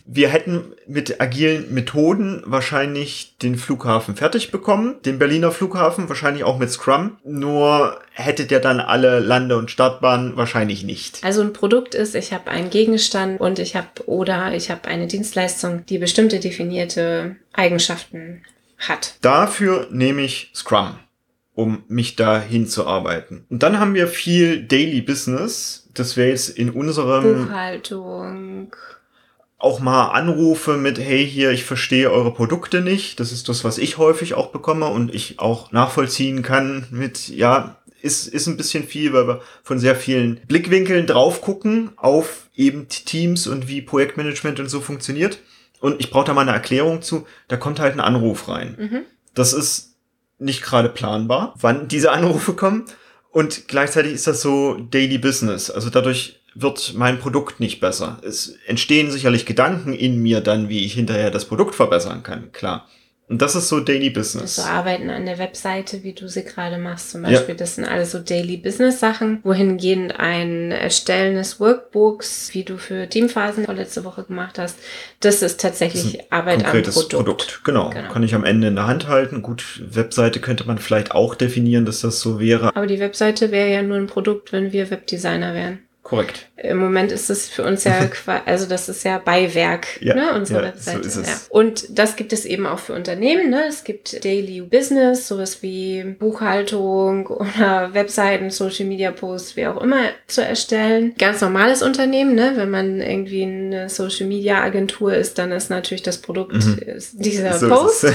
Wir 0.06 0.30
hätten 0.30 0.72
mit 0.88 1.20
agilen 1.20 1.74
Methoden 1.74 2.42
wahrscheinlich 2.46 3.36
den 3.42 3.58
Flughafen 3.58 4.16
fertig 4.16 4.50
bekommen, 4.50 4.96
den 5.04 5.20
Berliner 5.20 5.52
Flughafen, 5.52 6.08
wahrscheinlich 6.08 6.46
auch 6.46 6.58
mit 6.58 6.72
Scrum. 6.72 7.18
Nur 7.26 8.00
hätte 8.14 8.46
der 8.46 8.62
dann 8.62 8.80
alle 8.80 9.20
Lande- 9.20 9.58
und 9.58 9.70
Startbahnen 9.70 10.38
wahrscheinlich 10.38 10.84
nicht. 10.84 11.22
Also 11.22 11.42
ein 11.42 11.52
Produkt 11.52 11.96
ist, 11.96 12.16
ich 12.16 12.32
habe 12.32 12.50
einen 12.50 12.70
Gegenstand 12.70 13.42
und 13.42 13.60
ich 13.60 13.76
habe 13.76 13.88
oder 14.06 14.54
ich 14.54 14.72
habe 14.72 14.88
eine 14.88 15.08
Dienstleistung, 15.08 15.86
die 15.86 15.98
bestimmte 15.98 16.40
definierte 16.40 17.36
Eigenschaften 17.52 18.44
hat. 18.78 19.16
Dafür 19.22 19.90
nehme 19.92 20.22
ich 20.22 20.50
Scrum 20.56 20.98
um 21.56 21.84
mich 21.88 22.16
da 22.16 22.40
hinzuarbeiten. 22.40 23.46
Und 23.50 23.64
dann 23.64 23.80
haben 23.80 23.94
wir 23.94 24.08
viel 24.08 24.64
Daily 24.64 25.02
Business. 25.02 25.88
Das 25.94 26.18
wäre 26.18 26.30
jetzt 26.30 26.50
in 26.50 26.70
unserem 26.70 27.46
Buchhaltung. 27.46 28.76
Auch 29.60 29.80
mal 29.80 30.10
Anrufe 30.10 30.76
mit, 30.78 31.00
hey 31.00 31.26
hier, 31.26 31.52
ich 31.52 31.64
verstehe 31.64 32.12
eure 32.12 32.34
Produkte 32.34 32.82
nicht. 32.82 33.20
Das 33.20 33.32
ist 33.32 33.48
das, 33.48 33.64
was 33.64 33.78
ich 33.78 33.98
häufig 33.98 34.34
auch 34.34 34.48
bekomme 34.52 34.88
und 34.88 35.14
ich 35.14 35.40
auch 35.40 35.72
nachvollziehen 35.72 36.42
kann 36.42 36.86
mit, 36.92 37.30
ja, 37.30 37.78
ist, 38.02 38.28
ist 38.28 38.48
ein 38.48 38.58
bisschen 38.58 38.84
viel, 38.84 39.14
weil 39.14 39.28
wir 39.28 39.42
von 39.64 39.80
sehr 39.80 39.96
vielen 39.96 40.42
Blickwinkeln 40.48 41.08
drauf 41.08 41.40
gucken 41.42 41.92
auf 41.96 42.50
eben 42.56 42.90
Teams 42.90 43.48
und 43.48 43.70
wie 43.70 43.82
Projektmanagement 43.82 44.60
und 44.60 44.68
so 44.68 44.82
funktioniert. 44.82 45.40
Und 45.80 46.00
ich 46.00 46.12
brauche 46.12 46.26
da 46.26 46.34
mal 46.34 46.42
eine 46.42 46.52
Erklärung 46.52 47.02
zu. 47.02 47.26
Da 47.48 47.56
kommt 47.56 47.80
halt 47.80 47.94
ein 47.94 48.02
Anruf 48.02 48.50
rein. 48.50 48.76
Mhm. 48.78 49.02
Das 49.34 49.54
ist 49.54 49.93
nicht 50.44 50.62
gerade 50.62 50.90
planbar, 50.90 51.54
wann 51.60 51.88
diese 51.88 52.12
Anrufe 52.12 52.54
kommen. 52.54 52.86
Und 53.32 53.68
gleichzeitig 53.68 54.14
ist 54.14 54.28
das 54.28 54.42
so 54.42 54.76
Daily 54.76 55.18
Business. 55.18 55.72
Also 55.72 55.90
dadurch 55.90 56.40
wird 56.56 56.94
mein 56.96 57.20
Produkt 57.20 57.60
nicht 57.60 57.80
besser. 57.80 58.20
Es 58.22 58.56
entstehen 58.68 59.10
sicherlich 59.10 59.46
Gedanken 59.46 59.94
in 59.94 60.22
mir 60.22 60.42
dann, 60.42 60.70
wie 60.70 60.86
ich 60.86 60.94
hinterher 60.94 61.32
das 61.32 61.46
Produkt 61.46 61.74
verbessern 61.74 62.22
kann, 62.24 62.52
klar. 62.52 62.88
Und 63.34 63.42
das 63.42 63.56
ist 63.56 63.68
so 63.68 63.80
Daily 63.80 64.12
Business. 64.12 64.58
So 64.58 64.62
arbeiten 64.62 65.10
an 65.10 65.26
der 65.26 65.40
Webseite, 65.40 66.04
wie 66.04 66.14
du 66.14 66.30
sie 66.30 66.44
gerade 66.44 66.78
machst, 66.78 67.10
zum 67.10 67.24
Beispiel. 67.24 67.56
Ja. 67.56 67.60
Das 67.60 67.74
sind 67.74 67.84
alles 67.84 68.12
so 68.12 68.20
Daily 68.20 68.58
Business 68.58 69.00
Sachen. 69.00 69.40
Wohingehend 69.44 70.20
ein 70.20 70.70
Erstellen 70.70 71.34
des 71.34 71.60
Workbooks, 71.60 72.54
wie 72.54 72.64
du 72.64 72.78
für 72.78 73.10
Teamphasen 73.10 73.66
letzte 73.76 74.04
Woche 74.04 74.24
gemacht 74.24 74.60
hast, 74.60 74.78
das 75.20 75.42
ist 75.42 75.60
tatsächlich 75.60 76.04
das 76.04 76.14
ist 76.14 76.32
Arbeit 76.32 76.64
am 76.64 76.84
Produkt. 76.84 77.10
Produkt. 77.10 77.62
Genau. 77.64 77.90
genau. 77.90 78.14
Kann 78.14 78.22
ich 78.22 78.36
am 78.36 78.44
Ende 78.44 78.68
in 78.68 78.76
der 78.76 78.86
Hand 78.86 79.08
halten. 79.08 79.42
Gut, 79.42 79.82
Webseite 79.84 80.40
könnte 80.40 80.68
man 80.68 80.78
vielleicht 80.78 81.10
auch 81.10 81.34
definieren, 81.34 81.86
dass 81.86 82.02
das 82.02 82.20
so 82.20 82.40
wäre. 82.40 82.76
Aber 82.76 82.86
die 82.86 83.00
Webseite 83.00 83.50
wäre 83.50 83.72
ja 83.72 83.82
nur 83.82 83.98
ein 83.98 84.06
Produkt, 84.06 84.52
wenn 84.52 84.72
wir 84.72 84.92
Webdesigner 84.92 85.56
wären. 85.56 85.80
Korrekt. 86.04 86.48
Im 86.58 86.78
Moment 86.78 87.14
ist 87.14 87.30
es 87.30 87.48
für 87.48 87.64
uns 87.64 87.86
ja, 87.86 88.10
also 88.46 88.66
das 88.66 88.90
ist 88.90 89.06
ja 89.06 89.20
Beiwerk, 89.20 90.02
ja, 90.02 90.14
ne, 90.14 90.34
unsere 90.36 90.60
ja, 90.60 90.68
Webseite. 90.68 91.10
So 91.10 91.22
ist 91.22 91.28
es. 91.28 91.30
Ja. 91.30 91.36
Und 91.50 91.98
das 91.98 92.18
gibt 92.18 92.34
es 92.34 92.44
eben 92.46 92.66
auch 92.66 92.80
für 92.80 92.94
Unternehmen, 92.94 93.50
ne? 93.50 93.64
Es 93.70 93.86
gibt 93.86 94.24
Daily 94.26 94.60
Business, 94.62 95.30
sowas 95.30 95.64
wie 95.64 96.04
Buchhaltung 96.20 97.28
oder 97.28 97.94
Webseiten, 97.94 98.50
Social 98.50 98.86
Media 98.86 99.12
Posts, 99.12 99.56
wie 99.56 99.66
auch 99.68 99.82
immer 99.82 100.02
zu 100.28 100.44
erstellen. 100.44 101.16
Ganz 101.18 101.40
normales 101.40 101.82
Unternehmen, 101.82 102.36
ne? 102.36 102.52
Wenn 102.56 102.70
man 102.70 103.00
irgendwie 103.02 103.44
eine 103.44 103.90
Social 103.90 104.28
Media 104.28 104.62
Agentur 104.62 105.14
ist, 105.14 105.38
dann 105.38 105.54
ist 105.54 105.70
natürlich 105.70 106.04
das 106.04 106.18
Produkt 106.18 106.54
Mhm. 106.54 106.80
dieser 107.14 107.54
So 107.58 107.70
Post. 107.70 108.08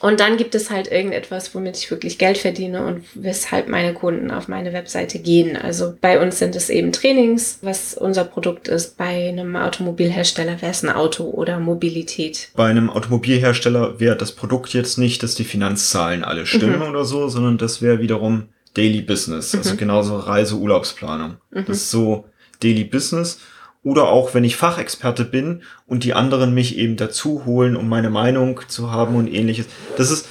Und 0.00 0.20
dann 0.20 0.36
gibt 0.38 0.54
es 0.54 0.70
halt 0.70 0.90
irgendetwas, 0.90 1.54
womit 1.54 1.76
ich 1.76 1.90
wirklich 1.90 2.18
Geld 2.18 2.38
verdiene 2.38 2.86
und 2.86 3.04
weshalb 3.14 3.68
meine 3.68 3.92
Kunden 3.92 4.30
auf 4.30 4.48
meine 4.48 4.72
Webseite 4.72 5.18
gehen. 5.18 5.56
Also 5.56 5.94
bei 6.00 6.20
uns 6.20 6.38
sind 6.38 6.56
es 6.56 6.70
eben 6.70 6.92
Trainings, 6.92 7.33
was 7.62 7.94
unser 7.94 8.24
Produkt 8.24 8.68
ist. 8.68 8.96
Bei 8.96 9.28
einem 9.28 9.56
Automobilhersteller 9.56 10.60
wäre 10.62 10.72
es 10.72 10.82
ein 10.82 10.90
Auto 10.90 11.24
oder 11.24 11.58
Mobilität. 11.60 12.50
Bei 12.56 12.66
einem 12.68 12.90
Automobilhersteller 12.90 14.00
wäre 14.00 14.16
das 14.16 14.32
Produkt 14.32 14.72
jetzt 14.74 14.98
nicht, 14.98 15.22
dass 15.22 15.34
die 15.34 15.44
Finanzzahlen 15.44 16.24
alle 16.24 16.46
stimmen 16.46 16.80
Mhm. 16.80 16.88
oder 16.90 17.04
so, 17.04 17.28
sondern 17.28 17.58
das 17.58 17.82
wäre 17.82 18.00
wiederum 18.00 18.48
Daily 18.74 19.02
Business, 19.02 19.54
also 19.54 19.74
Mhm. 19.74 19.78
genauso 19.78 20.16
Reise-Urlaubsplanung. 20.16 21.36
Mhm. 21.50 21.64
Das 21.66 21.76
ist 21.78 21.90
so 21.90 22.24
Daily 22.62 22.84
Business. 22.84 23.38
Oder 23.82 24.08
auch, 24.08 24.32
wenn 24.32 24.44
ich 24.44 24.56
Fachexperte 24.56 25.24
bin 25.26 25.62
und 25.86 26.04
die 26.04 26.14
anderen 26.14 26.54
mich 26.54 26.78
eben 26.78 26.96
dazu 26.96 27.44
holen, 27.44 27.76
um 27.76 27.88
meine 27.88 28.08
Meinung 28.08 28.60
zu 28.66 28.90
haben 28.90 29.14
und 29.14 29.28
ähnliches. 29.28 29.66
Das 29.98 30.10
ist, 30.10 30.26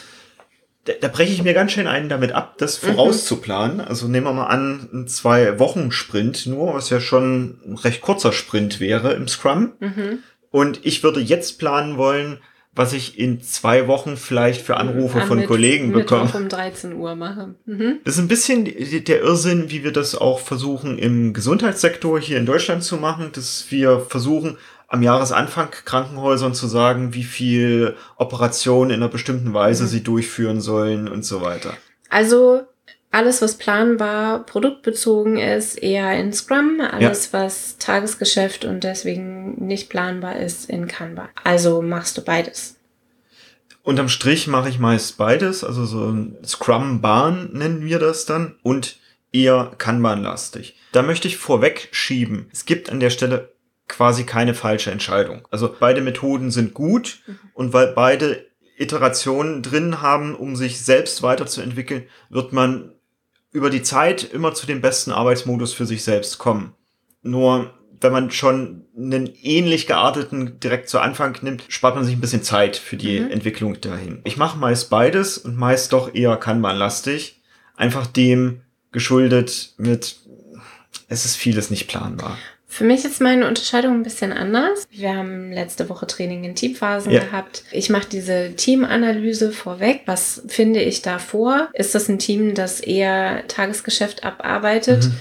da, 0.85 0.93
da 0.99 1.07
breche 1.07 1.31
ich 1.33 1.43
mir 1.43 1.53
ganz 1.53 1.71
schön 1.71 1.87
einen 1.87 2.09
damit 2.09 2.31
ab, 2.33 2.55
das 2.57 2.81
Mhm. 2.83 2.87
vorauszuplanen. 2.93 3.81
Also 3.81 4.07
nehmen 4.07 4.25
wir 4.25 4.33
mal 4.33 4.47
an, 4.47 4.89
ein 4.93 5.07
zwei 5.07 5.59
Wochen 5.59 5.91
Sprint 5.91 6.45
nur, 6.45 6.73
was 6.73 6.89
ja 6.89 6.99
schon 6.99 7.59
ein 7.65 7.75
recht 7.77 8.01
kurzer 8.01 8.33
Sprint 8.33 8.79
wäre 8.79 9.13
im 9.13 9.27
Scrum. 9.27 9.73
Mhm. 9.79 10.19
Und 10.51 10.81
ich 10.83 11.01
würde 11.03 11.19
jetzt 11.19 11.57
planen 11.57 11.97
wollen, 11.97 12.37
was 12.75 12.93
ich 12.93 13.19
in 13.19 13.39
zwei 13.41 13.87
Wochen 13.87 14.17
vielleicht 14.17 14.61
für 14.63 14.77
Anrufe 14.77 15.21
Am 15.21 15.27
von 15.27 15.37
Mitt- 15.39 15.47
Kollegen 15.47 15.91
bekomme. 15.93 16.23
Mittwoch 16.23 16.39
um 16.39 16.49
13 16.49 16.93
Uhr 16.95 17.15
mache. 17.15 17.53
Mhm. 17.65 17.99
Das 18.03 18.15
ist 18.15 18.19
ein 18.19 18.27
bisschen 18.27 18.65
der 18.65 19.21
Irrsinn, 19.21 19.69
wie 19.69 19.83
wir 19.83 19.91
das 19.91 20.15
auch 20.15 20.39
versuchen 20.39 20.97
im 20.97 21.33
Gesundheitssektor 21.33 22.19
hier 22.19 22.37
in 22.39 22.45
Deutschland 22.47 22.83
zu 22.83 22.97
machen, 22.97 23.29
dass 23.31 23.67
wir 23.69 23.99
versuchen, 24.09 24.57
am 24.93 25.01
Jahresanfang 25.01 25.71
Krankenhäusern 25.85 26.53
zu 26.53 26.67
sagen, 26.67 27.15
wie 27.15 27.23
viel 27.23 27.95
Operationen 28.15 28.91
in 28.91 28.97
einer 28.97 29.09
bestimmten 29.09 29.51
Weise 29.51 29.85
Mhm. 29.85 29.87
sie 29.87 30.03
durchführen 30.03 30.61
sollen 30.61 31.07
und 31.07 31.25
so 31.25 31.41
weiter. 31.41 31.75
Also 32.09 32.61
alles, 33.09 33.41
was 33.41 33.57
planbar, 33.57 34.45
produktbezogen 34.45 35.37
ist, 35.37 35.81
eher 35.81 36.15
in 36.19 36.31
Scrum. 36.31 36.79
Alles, 36.79 37.33
was 37.33 37.79
Tagesgeschäft 37.79 38.65
und 38.65 38.83
deswegen 38.83 39.65
nicht 39.65 39.89
planbar 39.89 40.37
ist, 40.37 40.69
in 40.69 40.87
Kanban. 40.87 41.29
Also 41.43 41.81
machst 41.81 42.17
du 42.19 42.21
beides. 42.21 42.75
Unterm 43.81 44.09
Strich 44.09 44.45
mache 44.47 44.69
ich 44.69 44.77
meist 44.77 45.17
beides, 45.17 45.63
also 45.63 45.85
so 45.85 46.05
ein 46.05 46.37
Scrum-Bahn 46.45 47.49
nennen 47.51 47.83
wir 47.83 47.97
das 47.97 48.25
dann 48.25 48.55
und 48.61 48.97
eher 49.31 49.71
Kanban-lastig. 49.79 50.75
Da 50.91 51.01
möchte 51.01 51.27
ich 51.27 51.37
vorweg 51.37 51.89
schieben. 51.91 52.47
Es 52.53 52.65
gibt 52.65 52.91
an 52.91 52.99
der 52.99 53.09
Stelle 53.09 53.52
quasi 53.93 54.25
keine 54.25 54.53
falsche 54.53 54.91
Entscheidung. 54.91 55.47
Also 55.51 55.73
beide 55.79 56.01
Methoden 56.01 56.51
sind 56.51 56.73
gut 56.73 57.19
Mhm. 57.27 57.39
und 57.53 57.73
weil 57.73 57.87
beide 57.93 58.45
Iterationen 58.77 59.61
drin 59.61 60.01
haben, 60.01 60.35
um 60.35 60.55
sich 60.55 60.81
selbst 60.81 61.21
weiterzuentwickeln, 61.21 62.03
wird 62.29 62.53
man 62.53 62.91
über 63.51 63.69
die 63.69 63.83
Zeit 63.83 64.23
immer 64.23 64.53
zu 64.55 64.65
dem 64.65 64.81
besten 64.81 65.11
Arbeitsmodus 65.11 65.73
für 65.73 65.85
sich 65.85 66.03
selbst 66.03 66.39
kommen. 66.39 66.73
Nur 67.21 67.71
wenn 68.01 68.11
man 68.11 68.31
schon 68.31 68.85
einen 68.97 69.29
ähnlich 69.43 69.85
gearteten 69.87 70.59
direkt 70.59 70.89
zu 70.89 70.99
Anfang 70.99 71.37
nimmt, 71.41 71.63
spart 71.69 71.95
man 71.95 72.03
sich 72.03 72.15
ein 72.15 72.19
bisschen 72.21 72.43
Zeit 72.43 72.75
für 72.75 72.97
die 72.97 73.19
Mhm. 73.19 73.31
Entwicklung 73.31 73.79
dahin. 73.79 74.21
Ich 74.25 74.35
mache 74.37 74.57
meist 74.57 74.89
beides 74.89 75.37
und 75.37 75.55
meist 75.55 75.93
doch 75.93 76.13
eher 76.13 76.35
Kanban-lastig. 76.35 77.41
Einfach 77.77 78.07
dem 78.07 78.61
geschuldet 78.91 79.73
mit, 79.77 80.17
es 81.07 81.25
ist 81.25 81.35
vieles 81.37 81.69
nicht 81.69 81.87
planbar. 81.87 82.37
Für 82.73 82.85
mich 82.85 83.05
ist 83.05 83.21
meine 83.21 83.47
Unterscheidung 83.47 83.93
ein 83.93 84.01
bisschen 84.03 84.33
anders. 84.33 84.87
Wir 84.89 85.15
haben 85.15 85.51
letzte 85.51 85.89
Woche 85.89 86.07
Training 86.07 86.43
in 86.43 86.55
Teamphasen 86.55 87.11
Ja. 87.11 87.19
gehabt. 87.19 87.63
Ich 87.71 87.91
mache 87.91 88.07
diese 88.11 88.53
Teamanalyse 88.55 89.51
vorweg. 89.51 90.01
Was 90.07 90.41
finde 90.47 90.81
ich 90.81 91.03
da 91.03 91.19
vor? 91.19 91.69
Ist 91.73 91.93
das 91.93 92.09
ein 92.09 92.17
Team, 92.17 92.55
das 92.55 92.79
eher 92.79 93.47
Tagesgeschäft 93.47 94.23
abarbeitet? 94.23 95.03
Mhm. 95.03 95.13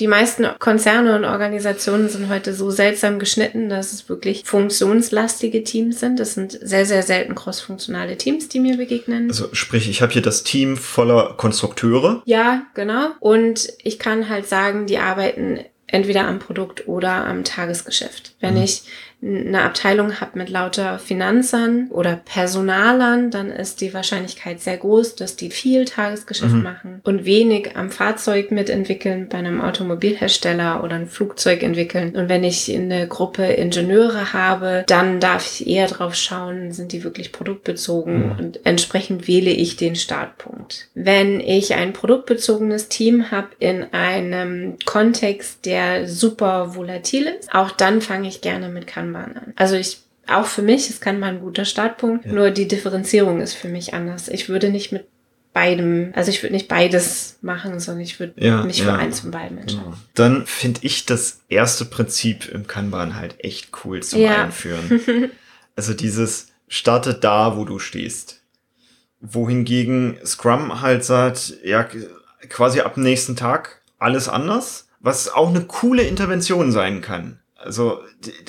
Die 0.00 0.06
meisten 0.06 0.46
Konzerne 0.58 1.16
und 1.16 1.24
Organisationen 1.24 2.10
sind 2.10 2.28
heute 2.28 2.52
so 2.52 2.70
seltsam 2.70 3.18
geschnitten, 3.18 3.70
dass 3.70 3.94
es 3.94 4.10
wirklich 4.10 4.44
funktionslastige 4.44 5.64
Teams 5.64 6.00
sind. 6.00 6.20
Das 6.20 6.34
sind 6.34 6.58
sehr, 6.60 6.84
sehr 6.84 7.02
selten 7.02 7.34
crossfunktionale 7.34 8.18
Teams, 8.18 8.48
die 8.48 8.60
mir 8.60 8.76
begegnen. 8.76 9.28
Also 9.30 9.48
sprich, 9.52 9.88
ich 9.88 10.02
habe 10.02 10.12
hier 10.12 10.22
das 10.22 10.44
Team 10.44 10.76
voller 10.76 11.34
Konstrukteure. 11.38 12.20
Ja, 12.26 12.66
genau. 12.74 13.12
Und 13.18 13.66
ich 13.82 13.98
kann 13.98 14.28
halt 14.28 14.46
sagen, 14.46 14.84
die 14.86 14.98
arbeiten 14.98 15.60
entweder 15.88 16.26
am 16.26 16.38
Produkt 16.38 16.86
oder 16.86 17.26
am 17.26 17.44
Tagesgeschäft. 17.44 18.34
Wenn 18.40 18.54
Mhm. 18.54 18.62
ich 18.62 18.82
eine 19.20 19.62
Abteilung 19.62 20.20
habe 20.20 20.38
mit 20.38 20.48
lauter 20.48 21.00
Finanzern 21.00 21.88
oder 21.90 22.14
Personalern, 22.24 23.32
dann 23.32 23.50
ist 23.50 23.80
die 23.80 23.92
Wahrscheinlichkeit 23.92 24.60
sehr 24.60 24.76
groß, 24.76 25.16
dass 25.16 25.34
die 25.34 25.50
viel 25.50 25.86
Tagesgeschäft 25.86 26.52
Mhm. 26.54 26.62
machen 26.62 27.00
und 27.02 27.24
wenig 27.24 27.76
am 27.76 27.90
Fahrzeug 27.90 28.52
mitentwickeln, 28.52 29.28
bei 29.28 29.38
einem 29.38 29.60
Automobilhersteller 29.60 30.84
oder 30.84 30.94
ein 30.94 31.08
Flugzeug 31.08 31.64
entwickeln. 31.64 32.14
Und 32.14 32.28
wenn 32.28 32.44
ich 32.44 32.72
eine 32.72 33.08
Gruppe 33.08 33.44
Ingenieure 33.44 34.32
habe, 34.32 34.84
dann 34.86 35.18
darf 35.18 35.44
ich 35.60 35.66
eher 35.66 35.88
drauf 35.88 36.14
schauen, 36.14 36.70
sind 36.70 36.92
die 36.92 37.02
wirklich 37.02 37.32
produktbezogen 37.32 38.26
Mhm. 38.26 38.38
und 38.38 38.60
entsprechend 38.66 39.26
wähle 39.26 39.50
ich 39.50 39.74
den 39.76 39.96
Startpunkt. 39.96 40.86
Wenn 40.94 41.40
ich 41.40 41.74
ein 41.74 41.92
produktbezogenes 41.92 42.88
Team 42.88 43.32
habe 43.32 43.48
in 43.58 43.84
einem 43.92 44.76
Kontext, 44.84 45.66
der 45.66 46.06
super 46.06 46.76
volatil 46.76 47.26
ist, 47.40 47.52
auch 47.52 47.72
dann 47.72 48.00
fange 48.00 48.28
ich 48.28 48.42
gerne 48.42 48.68
mit 48.68 48.86
Kanban 48.86 49.07
an. 49.16 49.52
Also 49.56 49.76
ich 49.76 50.00
auch 50.26 50.46
für 50.46 50.60
mich 50.62 50.90
ist 50.90 51.00
Kanban 51.00 51.36
ein 51.36 51.40
guter 51.40 51.64
Startpunkt, 51.64 52.26
Ja. 52.26 52.32
nur 52.32 52.50
die 52.50 52.68
Differenzierung 52.68 53.40
ist 53.40 53.54
für 53.54 53.68
mich 53.68 53.94
anders. 53.94 54.28
Ich 54.28 54.48
würde 54.50 54.68
nicht 54.68 54.92
mit 54.92 55.06
beidem, 55.54 56.12
also 56.14 56.30
ich 56.30 56.42
würde 56.42 56.54
nicht 56.54 56.68
beides 56.68 57.38
machen, 57.40 57.80
sondern 57.80 58.02
ich 58.02 58.20
würde 58.20 58.34
Ja, 58.36 58.62
mich 58.62 58.78
ja. 58.78 58.84
für 58.84 58.92
eins 58.92 59.20
von 59.20 59.30
beiden 59.30 59.56
entscheiden. 59.58 59.84
Genau. 59.86 59.96
Dann 60.14 60.46
finde 60.46 60.80
ich 60.82 61.06
das 61.06 61.40
erste 61.48 61.86
Prinzip 61.86 62.46
im 62.52 62.66
Kanban 62.66 63.16
halt 63.16 63.36
echt 63.42 63.70
cool 63.84 64.02
zum 64.02 64.20
Ja. 64.20 64.44
Einführen. 64.44 65.30
Also 65.76 65.94
dieses 65.94 66.48
starte 66.66 67.14
da, 67.14 67.56
wo 67.56 67.64
du 67.64 67.78
stehst. 67.78 68.40
Wohingegen 69.20 70.18
Scrum 70.24 70.80
halt 70.80 71.04
sagt, 71.04 71.54
ja, 71.64 71.86
quasi 72.48 72.80
ab 72.80 72.94
dem 72.94 73.02
nächsten 73.04 73.36
Tag 73.36 73.80
alles 73.98 74.28
anders, 74.28 74.88
was 75.00 75.28
auch 75.32 75.48
eine 75.48 75.62
coole 75.62 76.02
Intervention 76.02 76.70
sein 76.72 77.00
kann. 77.00 77.37
Also 77.60 78.02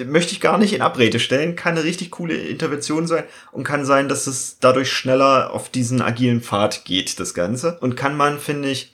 möchte 0.05 0.33
ich 0.33 0.39
gar 0.39 0.59
nicht 0.59 0.71
in 0.71 0.83
Abrede 0.83 1.19
stellen, 1.19 1.55
kann 1.55 1.75
eine 1.75 1.83
richtig 1.83 2.11
coole 2.11 2.35
Intervention 2.35 3.07
sein 3.07 3.23
und 3.51 3.63
kann 3.63 3.83
sein, 3.83 4.07
dass 4.07 4.27
es 4.27 4.57
dadurch 4.59 4.91
schneller 4.91 5.51
auf 5.51 5.69
diesen 5.69 5.99
agilen 6.01 6.41
Pfad 6.41 6.85
geht, 6.85 7.19
das 7.19 7.33
Ganze. 7.33 7.79
Und 7.79 7.95
kann 7.95 8.15
man, 8.15 8.39
finde 8.39 8.69
ich, 8.69 8.93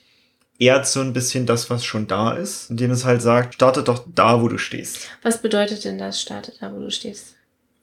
ehrt 0.58 0.86
so 0.86 1.00
ein 1.00 1.12
bisschen 1.12 1.44
das, 1.44 1.68
was 1.68 1.84
schon 1.84 2.06
da 2.06 2.32
ist, 2.32 2.70
indem 2.70 2.92
es 2.92 3.04
halt 3.04 3.20
sagt, 3.20 3.54
starte 3.54 3.82
doch 3.82 4.06
da, 4.14 4.40
wo 4.40 4.48
du 4.48 4.56
stehst. 4.56 5.08
Was 5.22 5.42
bedeutet 5.42 5.84
denn 5.84 5.98
das, 5.98 6.20
starte 6.20 6.52
da, 6.60 6.72
wo 6.72 6.80
du 6.80 6.90
stehst? 6.90 7.34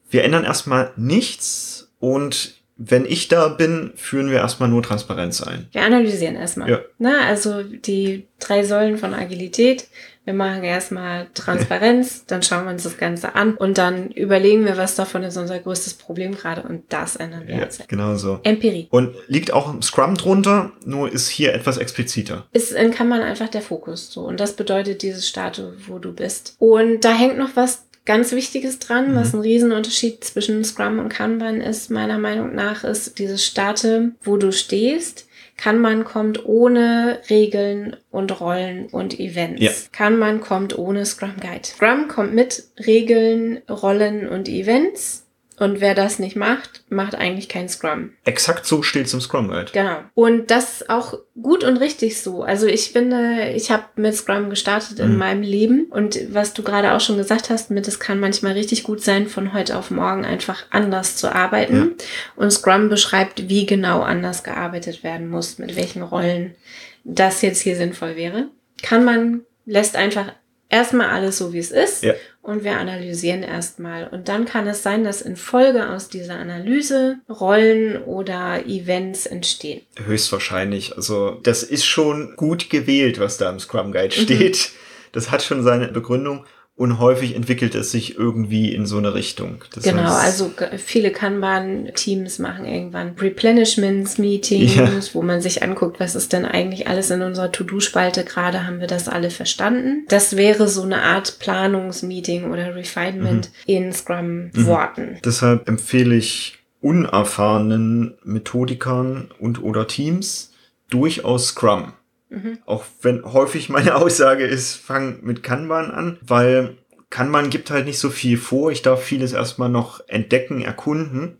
Wir 0.09 0.23
ändern 0.23 0.43
erstmal 0.43 0.91
nichts 0.95 1.91
und 1.99 2.55
wenn 2.75 3.05
ich 3.05 3.27
da 3.27 3.49
bin, 3.49 3.93
führen 3.95 4.31
wir 4.31 4.37
erstmal 4.37 4.69
nur 4.69 4.81
Transparenz 4.81 5.41
ein. 5.43 5.67
Wir 5.71 5.83
analysieren 5.83 6.35
erstmal. 6.35 6.69
Ja. 6.69 6.79
Na, 6.97 7.27
also 7.27 7.61
die 7.61 8.27
drei 8.39 8.63
Säulen 8.63 8.97
von 8.97 9.13
Agilität. 9.13 9.87
Wir 10.25 10.33
machen 10.33 10.63
erstmal 10.63 11.27
Transparenz, 11.33 12.25
dann 12.27 12.43
schauen 12.43 12.63
wir 12.65 12.71
uns 12.71 12.83
das 12.83 12.97
Ganze 12.97 13.35
an 13.35 13.55
und 13.55 13.77
dann 13.77 14.09
überlegen 14.11 14.63
wir, 14.65 14.77
was 14.77 14.95
davon 14.95 15.23
ist 15.23 15.35
unser 15.37 15.59
größtes 15.59 15.95
Problem 15.95 16.35
gerade 16.35 16.61
und 16.63 16.83
das 16.89 17.15
ändern 17.17 17.47
wir 17.47 17.55
Ja, 17.55 17.61
jetzt. 17.61 17.87
genau 17.89 18.15
so. 18.15 18.39
Empirie. 18.43 18.87
Und 18.89 19.13
liegt 19.27 19.51
auch 19.51 19.73
im 19.73 19.81
Scrum 19.81 20.15
drunter, 20.15 20.71
nur 20.85 21.11
ist 21.11 21.27
hier 21.27 21.53
etwas 21.53 21.77
expliziter. 21.77 22.45
Ist 22.53 22.71
in 22.71 22.91
Kanban 22.91 23.21
einfach 23.21 23.49
der 23.49 23.61
Fokus 23.61 24.11
so 24.11 24.21
und 24.21 24.39
das 24.39 24.53
bedeutet 24.55 25.01
dieses 25.01 25.27
Starte, 25.27 25.73
wo 25.87 25.99
du 25.99 26.13
bist. 26.13 26.55
Und 26.59 27.01
da 27.01 27.11
hängt 27.13 27.37
noch 27.37 27.55
was 27.55 27.83
ganz 28.05 28.31
Wichtiges 28.33 28.79
dran, 28.79 29.11
Mhm. 29.11 29.15
was 29.15 29.33
ein 29.33 29.39
Riesenunterschied 29.41 30.23
zwischen 30.23 30.63
Scrum 30.63 30.99
und 30.99 31.09
Kanban 31.09 31.61
ist, 31.61 31.89
meiner 31.91 32.17
Meinung 32.17 32.53
nach, 32.55 32.83
ist 32.83 33.17
dieses 33.19 33.45
Starte, 33.45 34.11
wo 34.23 34.37
du 34.37 34.51
stehst. 34.51 35.25
Kanban 35.63 36.03
kommt 36.03 36.45
ohne 36.45 37.21
Regeln 37.29 37.95
und 38.11 38.41
Rollen 38.41 38.87
und 38.87 39.17
Events. 39.17 39.61
Ja. 39.61 39.71
Kanban 39.93 40.41
kommt 40.41 40.77
ohne 40.77 41.05
Scrum 41.05 41.35
Guide. 41.39 41.63
Scrum 41.63 42.09
kommt 42.09 42.33
mit 42.33 42.65
Regeln, 42.85 43.61
Rollen 43.69 44.27
und 44.27 44.49
Events. 44.49 45.22
Und 45.59 45.81
wer 45.81 45.93
das 45.93 46.17
nicht 46.19 46.35
macht, 46.35 46.83
macht 46.89 47.15
eigentlich 47.15 47.47
kein 47.47 47.69
Scrum. 47.69 48.11
Exakt 48.25 48.65
so 48.65 48.81
steht 48.81 49.05
es 49.05 49.13
im 49.13 49.21
Scrum 49.21 49.49
Guide. 49.49 49.71
Genau. 49.71 49.97
Und 50.15 50.49
das 50.49 50.89
auch 50.89 51.13
gut 51.41 51.63
und 51.63 51.77
richtig 51.77 52.21
so. 52.21 52.41
Also 52.43 52.65
ich 52.65 52.91
finde, 52.91 53.51
ich 53.55 53.69
habe 53.69 53.83
mit 53.95 54.15
Scrum 54.15 54.49
gestartet 54.49 54.99
in 54.99 55.13
Mhm. 55.13 55.17
meinem 55.17 55.41
Leben. 55.43 55.85
Und 55.91 56.19
was 56.33 56.53
du 56.53 56.63
gerade 56.63 56.93
auch 56.93 57.01
schon 57.01 57.17
gesagt 57.17 57.49
hast, 57.51 57.69
mit 57.69 57.87
es 57.87 57.99
kann 57.99 58.19
manchmal 58.19 58.53
richtig 58.53 58.83
gut 58.83 59.01
sein, 59.01 59.27
von 59.27 59.53
heute 59.53 59.77
auf 59.77 59.91
morgen 59.91 60.25
einfach 60.25 60.63
anders 60.71 61.17
zu 61.17 61.33
arbeiten. 61.33 61.95
Und 62.35 62.51
Scrum 62.51 62.89
beschreibt, 62.89 63.47
wie 63.47 63.65
genau 63.65 64.01
anders 64.01 64.43
gearbeitet 64.43 65.03
werden 65.03 65.29
muss, 65.29 65.59
mit 65.59 65.75
welchen 65.75 66.01
Rollen 66.01 66.55
das 67.03 67.41
jetzt 67.41 67.61
hier 67.61 67.75
sinnvoll 67.75 68.15
wäre. 68.15 68.47
Kann 68.81 69.05
man, 69.05 69.41
lässt 69.65 69.95
einfach 69.95 70.31
erstmal 70.73 71.09
alles 71.09 71.37
so, 71.37 71.53
wie 71.53 71.59
es 71.59 71.71
ist. 71.71 72.03
Ja. 72.03 72.13
Und 72.41 72.63
wir 72.65 72.77
analysieren 72.77 73.41
erstmal. 73.43 74.07
Und 74.09 74.27
dann 74.27 74.43
kann 74.45 74.67
es 74.67 74.83
sein, 74.83 75.03
dass 75.05 75.21
in 75.21 75.37
Folge 75.37 75.89
aus 75.89 76.09
dieser 76.09 76.35
Analyse 76.35 77.19
Rollen 77.29 78.03
oder 78.03 78.65
Events 78.65 79.25
entstehen. 79.25 79.81
Höchstwahrscheinlich. 80.05 80.95
Also, 80.97 81.39
das 81.43 81.63
ist 81.63 81.85
schon 81.85 82.35
gut 82.35 82.69
gewählt, 82.69 83.19
was 83.19 83.37
da 83.37 83.49
im 83.49 83.59
Scrum 83.59 83.91
Guide 83.93 84.15
Mhm. 84.17 84.21
steht. 84.23 84.69
Das 85.13 85.31
hat 85.31 85.43
schon 85.43 85.63
seine 85.63 85.87
Begründung 85.89 86.45
und 86.75 86.97
häufig 86.99 87.35
entwickelt 87.35 87.75
es 87.75 87.91
sich 87.91 88.17
irgendwie 88.17 88.73
in 88.73 88.85
so 88.87 88.97
eine 88.97 89.13
Richtung. 89.13 89.63
Das 89.75 89.83
genau, 89.83 90.03
heißt, 90.03 90.23
also 90.41 90.51
viele 90.77 91.11
Kanban-Teams 91.11 92.39
machen 92.39 92.65
irgendwann 92.65 93.15
Replenishments-Meetings, 93.19 94.75
Ja. 94.75 94.89
wo 95.13 95.21
man 95.21 95.39
sich 95.41 95.61
anguckt, 95.63 95.99
was 95.99 96.15
ist 96.15 96.33
denn 96.33 96.45
eigentlich 96.45 96.87
alles 96.87 97.11
in 97.11 97.21
unserer 97.21 97.51
To-Do-Spalte 97.51 98.23
gerade, 98.23 98.65
haben 98.65 98.79
wir 98.79 98.87
das 98.87 99.07
alle 99.07 99.29
verstanden. 99.29 100.05
Das 100.09 100.35
wäre 100.35 100.67
so 100.67 100.81
eine 100.81 101.03
Art 101.03 101.37
Planungsmeeting 101.39 102.51
oder 102.51 102.75
Refinement 102.75 103.49
Mhm. 103.67 103.73
in 103.73 103.93
Scrum-Worten. 103.93 105.19
Deshalb 105.23 105.67
empfehle 105.67 106.15
ich 106.15 106.57
unerfahrenen 106.81 108.15
Methodikern 108.23 109.29
und 109.39 109.61
oder 109.63 109.87
Teams 109.87 110.51
durchaus 110.89 111.47
Scrum. 111.49 111.93
Mhm. 112.33 112.57
Auch 112.65 112.83
wenn 113.01 113.23
häufig 113.23 113.69
meine 113.69 113.95
Aussage 114.01 114.45
ist, 114.45 114.75
fang 114.75 115.19
mit 115.23 115.43
Kanban 115.43 115.91
an, 115.91 116.17
weil 116.21 116.77
Kanban 117.09 117.49
gibt 117.49 117.69
halt 117.71 117.85
nicht 117.85 117.99
so 117.99 118.09
viel 118.09 118.37
vor. 118.37 118.71
Ich 118.71 118.81
darf 118.81 119.03
vieles 119.03 119.33
erstmal 119.33 119.69
noch 119.69 120.01
entdecken, 120.07 120.61
erkunden. 120.61 121.37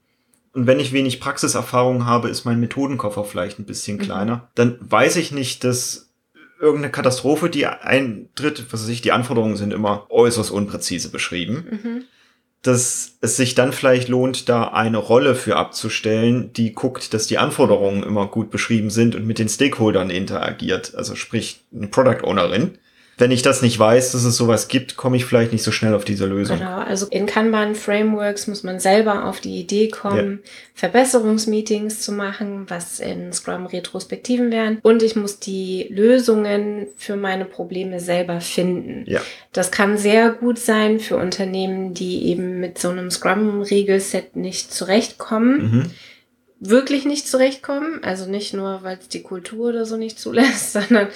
Und 0.54 0.68
wenn 0.68 0.80
ich 0.80 0.94
wenig 0.94 1.20
Praxiserfahrung 1.20 2.06
habe, 2.06 2.30
ist 2.30 2.46
mein 2.46 2.60
Methodenkoffer 2.60 3.24
vielleicht 3.26 3.58
ein 3.60 3.66
bisschen 3.66 3.98
Mhm. 3.98 4.02
kleiner. 4.02 4.50
Dann 4.54 4.78
weiß 4.82 5.16
ich 5.16 5.32
nicht, 5.32 5.64
dass 5.64 6.12
irgendeine 6.62 6.92
Katastrophe, 6.92 7.50
die 7.50 7.66
eintritt, 7.66 8.68
was 8.72 8.84
weiß 8.84 8.90
ich, 8.90 9.02
die 9.02 9.12
Anforderungen 9.12 9.58
sind 9.58 9.74
immer 9.74 10.06
äußerst 10.12 10.52
unpräzise 10.52 11.10
beschrieben 11.10 11.66
Mhm. 11.72 12.04
Dass 12.64 13.18
es 13.20 13.36
sich 13.36 13.56
dann 13.56 13.74
vielleicht 13.74 14.08
lohnt, 14.08 14.48
da 14.48 14.70
eine 14.70 14.98
Rolle 14.98 15.36
für 15.36 15.58
abzustellen, 15.58 16.54
die 16.54 16.74
guckt, 16.74 17.14
dass 17.14 17.28
die 17.28 17.38
Anforderungen 17.38 18.04
immer 18.04 18.26
gut 18.28 18.50
beschrieben 18.52 18.90
sind 18.90 19.16
und 19.16 19.28
mit 19.28 19.38
den 19.38 19.50
Stakeholdern 19.50 20.10
interagiert. 20.10 20.96
Also 20.96 21.16
sprich, 21.16 21.62
eine 21.76 21.88
Product 21.88 22.24
Ownerin. 22.24 22.78
Wenn 23.24 23.32
ich 23.32 23.42
das 23.42 23.62
nicht 23.62 23.80
weiß, 23.80 24.12
dass 24.12 24.26
es 24.26 24.36
sowas 24.36 24.68
gibt, 24.68 24.98
komme 24.98 25.16
ich 25.16 25.24
vielleicht 25.24 25.54
nicht 25.54 25.64
so 25.64 25.72
schnell 25.72 25.94
auf 25.94 26.04
diese 26.04 26.26
Lösung. 26.26 26.58
Genau, 26.58 26.80
also 26.80 27.06
in 27.06 27.26
Kanban-Frameworks 27.26 28.48
muss 28.48 28.64
man 28.64 28.82
selber 28.82 29.24
auf 29.24 29.40
die 29.40 29.62
Idee 29.62 29.88
kommen, 29.88 30.42
Verbesserungsmeetings 30.74 32.02
zu 32.02 32.12
machen, 32.12 32.66
was 32.68 33.00
in 33.00 33.32
Scrum 33.32 33.66
Retrospektiven 33.66 34.52
wären. 34.52 34.80
Und 34.82 35.04
ich 35.04 35.16
muss 35.16 35.40
die 35.40 35.88
Lösungen 35.90 36.88
für 36.98 37.16
meine 37.16 37.46
Probleme 37.46 38.02
selber 38.02 38.42
finden. 38.42 39.06
Ja. 39.08 39.22
Das 39.54 39.72
kann 39.72 39.98
sehr 39.98 40.32
gut 40.32 40.60
sein 40.60 41.00
für 41.00 41.16
Unternehmen, 41.16 41.94
die 41.94 42.26
eben 42.26 42.60
mit 42.60 42.78
so 42.78 42.90
einem 42.90 43.10
Scrum-Regelset 43.10 44.36
nicht 44.36 44.74
zurechtkommen. 44.74 45.62
Mhm. 45.62 45.92
Wirklich 46.66 47.04
nicht 47.04 47.28
zurechtkommen. 47.28 48.04
Also 48.04 48.26
nicht 48.26 48.54
nur, 48.54 48.84
weil 48.84 48.98
es 48.98 49.10
die 49.10 49.22
Kultur 49.22 49.70
oder 49.70 49.86
so 49.86 49.98
nicht 49.98 50.18
zulässt, 50.18 50.74
sondern 50.74 51.08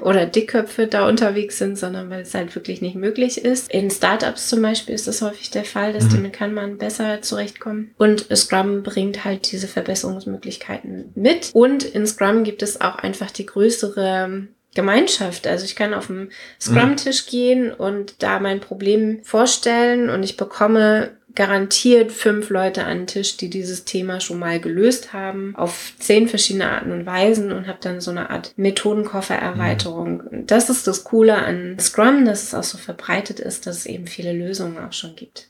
oder 0.00 0.26
Dickköpfe 0.26 0.86
da 0.86 1.08
unterwegs 1.08 1.58
sind, 1.58 1.76
sondern 1.78 2.10
weil 2.10 2.20
es 2.20 2.34
halt 2.34 2.54
wirklich 2.54 2.82
nicht 2.82 2.94
möglich 2.94 3.42
ist. 3.44 3.70
In 3.72 3.90
Startups 3.90 4.48
zum 4.48 4.62
Beispiel 4.62 4.94
ist 4.94 5.08
das 5.08 5.22
häufig 5.22 5.50
der 5.50 5.64
Fall, 5.64 5.92
dass 5.92 6.08
die 6.08 6.16
Mhm. 6.16 6.22
mit 6.22 6.32
Kanban 6.34 6.78
besser 6.78 7.22
zurechtkommen. 7.22 7.92
Und 7.96 8.26
Scrum 8.36 8.82
bringt 8.82 9.24
halt 9.24 9.50
diese 9.50 9.66
Verbesserungsmöglichkeiten 9.66 11.10
mit. 11.14 11.50
Und 11.52 11.82
in 11.82 12.06
Scrum 12.06 12.44
gibt 12.44 12.62
es 12.62 12.80
auch 12.80 12.96
einfach 12.96 13.30
die 13.30 13.46
größere 13.46 14.46
Gemeinschaft. 14.74 15.46
Also 15.46 15.64
ich 15.64 15.74
kann 15.74 15.94
auf 15.94 16.08
den 16.08 16.30
Scrum-Tisch 16.60 17.26
gehen 17.26 17.72
und 17.72 18.22
da 18.22 18.38
mein 18.40 18.60
Problem 18.60 19.20
vorstellen 19.24 20.10
und 20.10 20.22
ich 20.22 20.36
bekomme 20.36 21.15
garantiert 21.36 22.10
fünf 22.10 22.50
Leute 22.50 22.84
an 22.84 22.98
den 22.98 23.06
Tisch, 23.06 23.36
die 23.36 23.48
dieses 23.48 23.84
Thema 23.84 24.20
schon 24.20 24.40
mal 24.40 24.58
gelöst 24.58 25.12
haben, 25.12 25.54
auf 25.54 25.92
zehn 26.00 26.26
verschiedene 26.28 26.68
Arten 26.70 26.90
und 26.90 27.06
Weisen 27.06 27.52
und 27.52 27.68
habe 27.68 27.78
dann 27.80 28.00
so 28.00 28.10
eine 28.10 28.30
Art 28.30 28.52
Methodenkoffer-Erweiterung. 28.56 30.20
Und 30.20 30.50
Das 30.50 30.70
ist 30.70 30.86
das 30.86 31.04
Coole 31.04 31.36
an 31.36 31.78
Scrum, 31.78 32.24
dass 32.24 32.42
es 32.42 32.54
auch 32.54 32.64
so 32.64 32.78
verbreitet 32.78 33.38
ist, 33.38 33.66
dass 33.66 33.76
es 33.78 33.86
eben 33.86 34.06
viele 34.06 34.32
Lösungen 34.32 34.78
auch 34.78 34.92
schon 34.92 35.14
gibt. 35.14 35.48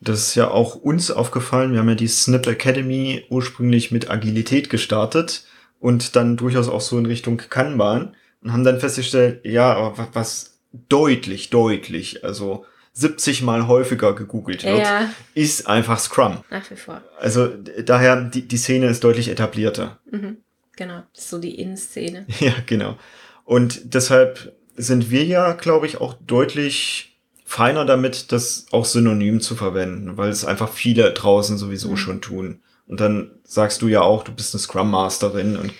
Das 0.00 0.20
ist 0.20 0.34
ja 0.34 0.50
auch 0.50 0.74
uns 0.76 1.10
aufgefallen. 1.10 1.72
Wir 1.72 1.80
haben 1.80 1.88
ja 1.88 1.94
die 1.94 2.08
Snip 2.08 2.46
Academy 2.46 3.24
ursprünglich 3.28 3.90
mit 3.90 4.10
Agilität 4.10 4.70
gestartet 4.70 5.44
und 5.78 6.16
dann 6.16 6.36
durchaus 6.36 6.68
auch 6.68 6.80
so 6.80 6.98
in 6.98 7.06
Richtung 7.06 7.36
Kanban 7.36 8.14
und 8.42 8.52
haben 8.52 8.64
dann 8.64 8.80
festgestellt, 8.80 9.40
ja, 9.44 9.74
aber 9.74 9.98
wa- 9.98 10.08
was 10.14 10.58
deutlich, 10.88 11.50
deutlich, 11.50 12.24
also 12.24 12.64
70 12.92 13.42
mal 13.42 13.66
häufiger 13.68 14.14
gegoogelt 14.14 14.64
wird, 14.64 14.78
Ja, 14.78 15.10
ist 15.34 15.66
einfach 15.68 15.98
Scrum. 15.98 16.38
nach 16.50 16.68
wie 16.70 16.76
vor. 16.76 17.02
Also 17.18 17.48
daher, 17.84 18.22
die, 18.22 18.42
die 18.46 18.56
Szene 18.56 18.86
ist 18.88 19.04
deutlich 19.04 19.28
etablierter. 19.28 19.98
Mhm. 20.10 20.38
Genau, 20.76 21.02
so 21.12 21.38
die 21.38 21.58
In-Szene. 21.60 22.26
ja, 22.40 22.52
genau. 22.66 22.96
Und 23.44 23.94
deshalb 23.94 24.52
sind 24.76 25.10
wir 25.10 25.24
ja, 25.24 25.52
glaube 25.52 25.86
ich, 25.86 26.00
auch 26.00 26.14
deutlich 26.26 27.18
feiner 27.44 27.84
damit, 27.84 28.32
das 28.32 28.66
auch 28.70 28.84
synonym 28.84 29.40
zu 29.40 29.56
verwenden, 29.56 30.16
weil 30.16 30.30
es 30.30 30.44
einfach 30.44 30.68
viele 30.70 31.12
draußen 31.12 31.58
sowieso 31.58 31.90
Mhm. 31.90 31.96
schon 31.96 32.20
tun. 32.20 32.62
Und 32.86 33.00
dann 33.00 33.30
sagst 33.44 33.82
du 33.82 33.88
ja 33.88 34.00
auch, 34.02 34.24
du 34.24 34.32
bist 34.32 34.54
eine 34.54 34.60
Scrum 34.60 34.90
Masterin 34.90 35.56
und 35.56 35.72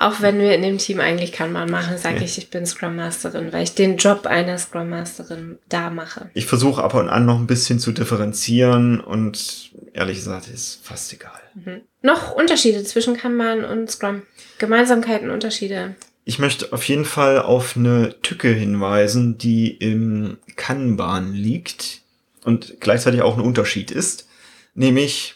Auch 0.00 0.20
wenn 0.20 0.38
wir 0.38 0.54
in 0.54 0.62
dem 0.62 0.78
Team 0.78 1.00
eigentlich 1.00 1.32
Kanban 1.32 1.70
machen, 1.70 1.98
sage 1.98 2.18
Ja. 2.18 2.22
ich, 2.22 2.38
ich 2.38 2.50
bin 2.50 2.64
Scrum 2.66 2.94
Masterin, 2.96 3.52
weil 3.52 3.64
ich 3.64 3.74
den 3.74 3.96
Job 3.96 4.26
einer 4.26 4.56
Scrum 4.56 4.88
Masterin 4.88 5.58
da 5.68 5.90
mache. 5.90 6.30
ich 6.34 6.46
versuche 6.46 6.82
ab 6.82 6.94
und 6.94 7.08
an 7.08 7.26
noch 7.26 7.38
ein 7.38 7.48
bisschen 7.48 7.80
zu 7.80 7.90
differenzieren 7.92 9.00
und 9.00 9.72
ehrlich 9.92 10.18
gesagt 10.18 10.46
ist 10.48 10.80
fast 10.84 11.12
egal. 11.12 11.40
Mhm. 11.54 11.80
Noch 12.02 12.32
Unterschiede 12.32 12.84
zwischen 12.84 13.16
Kanban 13.16 13.64
und 13.64 13.90
Scrum. 13.90 14.22
Gemeinsamkeiten, 14.58 15.30
Unterschiede. 15.30 15.96
Ich 16.24 16.38
möchte 16.38 16.72
auf 16.72 16.84
jeden 16.84 17.04
Fall 17.04 17.40
auf 17.40 17.76
eine 17.76 18.14
Tücke 18.22 18.48
hinweisen, 18.48 19.36
die 19.38 19.70
im 19.72 20.38
Kanban 20.56 21.32
liegt 21.32 22.02
und 22.44 22.76
gleichzeitig 22.80 23.22
auch 23.22 23.36
ein 23.36 23.42
Unterschied 23.44 23.90
ist, 23.90 24.28
nämlich, 24.74 25.34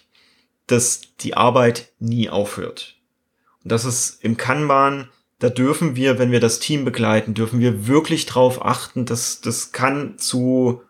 dass 0.68 1.00
die 1.20 1.34
Arbeit 1.34 1.88
nie 1.98 2.28
aufhört. 2.28 2.94
Das 3.64 3.84
ist 3.84 4.22
im 4.22 4.36
Kanban, 4.36 5.08
da 5.38 5.48
dürfen 5.48 5.96
wir, 5.96 6.18
wenn 6.18 6.30
wir 6.30 6.40
das 6.40 6.58
Team 6.60 6.84
begleiten, 6.84 7.34
dürfen 7.34 7.60
wir 7.60 7.86
wirklich 7.86 8.26
drauf 8.26 8.64
achten, 8.64 9.06
dass 9.06 9.40
das 9.40 9.72
kann 9.72 10.18
zu 10.18 10.82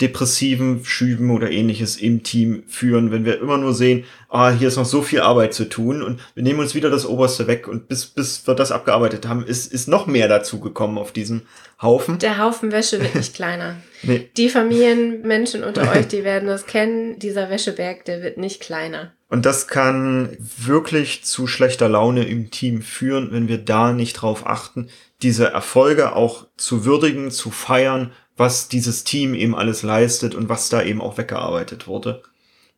depressiven 0.00 0.84
Schüben 0.84 1.30
oder 1.30 1.50
ähnliches 1.50 1.96
im 1.96 2.22
Team 2.22 2.62
führen, 2.66 3.10
wenn 3.10 3.24
wir 3.24 3.40
immer 3.40 3.58
nur 3.58 3.74
sehen, 3.74 4.04
ah, 4.28 4.50
hier 4.50 4.68
ist 4.68 4.76
noch 4.76 4.86
so 4.86 5.02
viel 5.02 5.20
Arbeit 5.20 5.52
zu 5.52 5.68
tun 5.68 6.02
und 6.02 6.20
wir 6.34 6.42
nehmen 6.42 6.60
uns 6.60 6.74
wieder 6.74 6.90
das 6.90 7.04
Oberste 7.06 7.46
weg 7.46 7.68
und 7.68 7.88
bis, 7.88 8.06
bis 8.06 8.46
wir 8.46 8.54
das 8.54 8.72
abgearbeitet 8.72 9.28
haben, 9.28 9.44
ist, 9.44 9.72
ist 9.72 9.88
noch 9.88 10.06
mehr 10.06 10.28
dazu 10.28 10.60
gekommen 10.60 10.96
auf 10.96 11.12
diesem 11.12 11.42
Haufen. 11.82 12.18
Der 12.18 12.38
Haufen 12.38 12.72
Wäsche 12.72 13.00
wird 13.00 13.14
nicht 13.14 13.34
kleiner. 13.40 13.76
Nee. 14.02 14.30
Die 14.36 14.48
Familienmenschen 14.48 15.64
unter 15.64 15.90
euch, 15.92 16.08
die 16.08 16.24
werden 16.24 16.48
das 16.48 16.66
kennen. 16.66 17.18
Dieser 17.18 17.50
Wäscheberg, 17.50 18.04
der 18.06 18.22
wird 18.22 18.38
nicht 18.38 18.60
kleiner. 18.60 19.12
Und 19.28 19.46
das 19.46 19.68
kann 19.68 20.36
wirklich 20.38 21.24
zu 21.24 21.46
schlechter 21.46 21.88
Laune 21.88 22.24
im 22.24 22.50
Team 22.50 22.82
führen, 22.82 23.30
wenn 23.32 23.48
wir 23.48 23.58
da 23.58 23.92
nicht 23.92 24.14
drauf 24.14 24.46
achten, 24.46 24.88
diese 25.22 25.46
Erfolge 25.46 26.16
auch 26.16 26.46
zu 26.56 26.84
würdigen, 26.84 27.30
zu 27.30 27.50
feiern, 27.50 28.12
was 28.40 28.68
dieses 28.68 29.04
Team 29.04 29.34
eben 29.34 29.54
alles 29.54 29.82
leistet 29.82 30.34
und 30.34 30.48
was 30.48 30.70
da 30.70 30.82
eben 30.82 31.02
auch 31.02 31.18
weggearbeitet 31.18 31.86
wurde. 31.86 32.22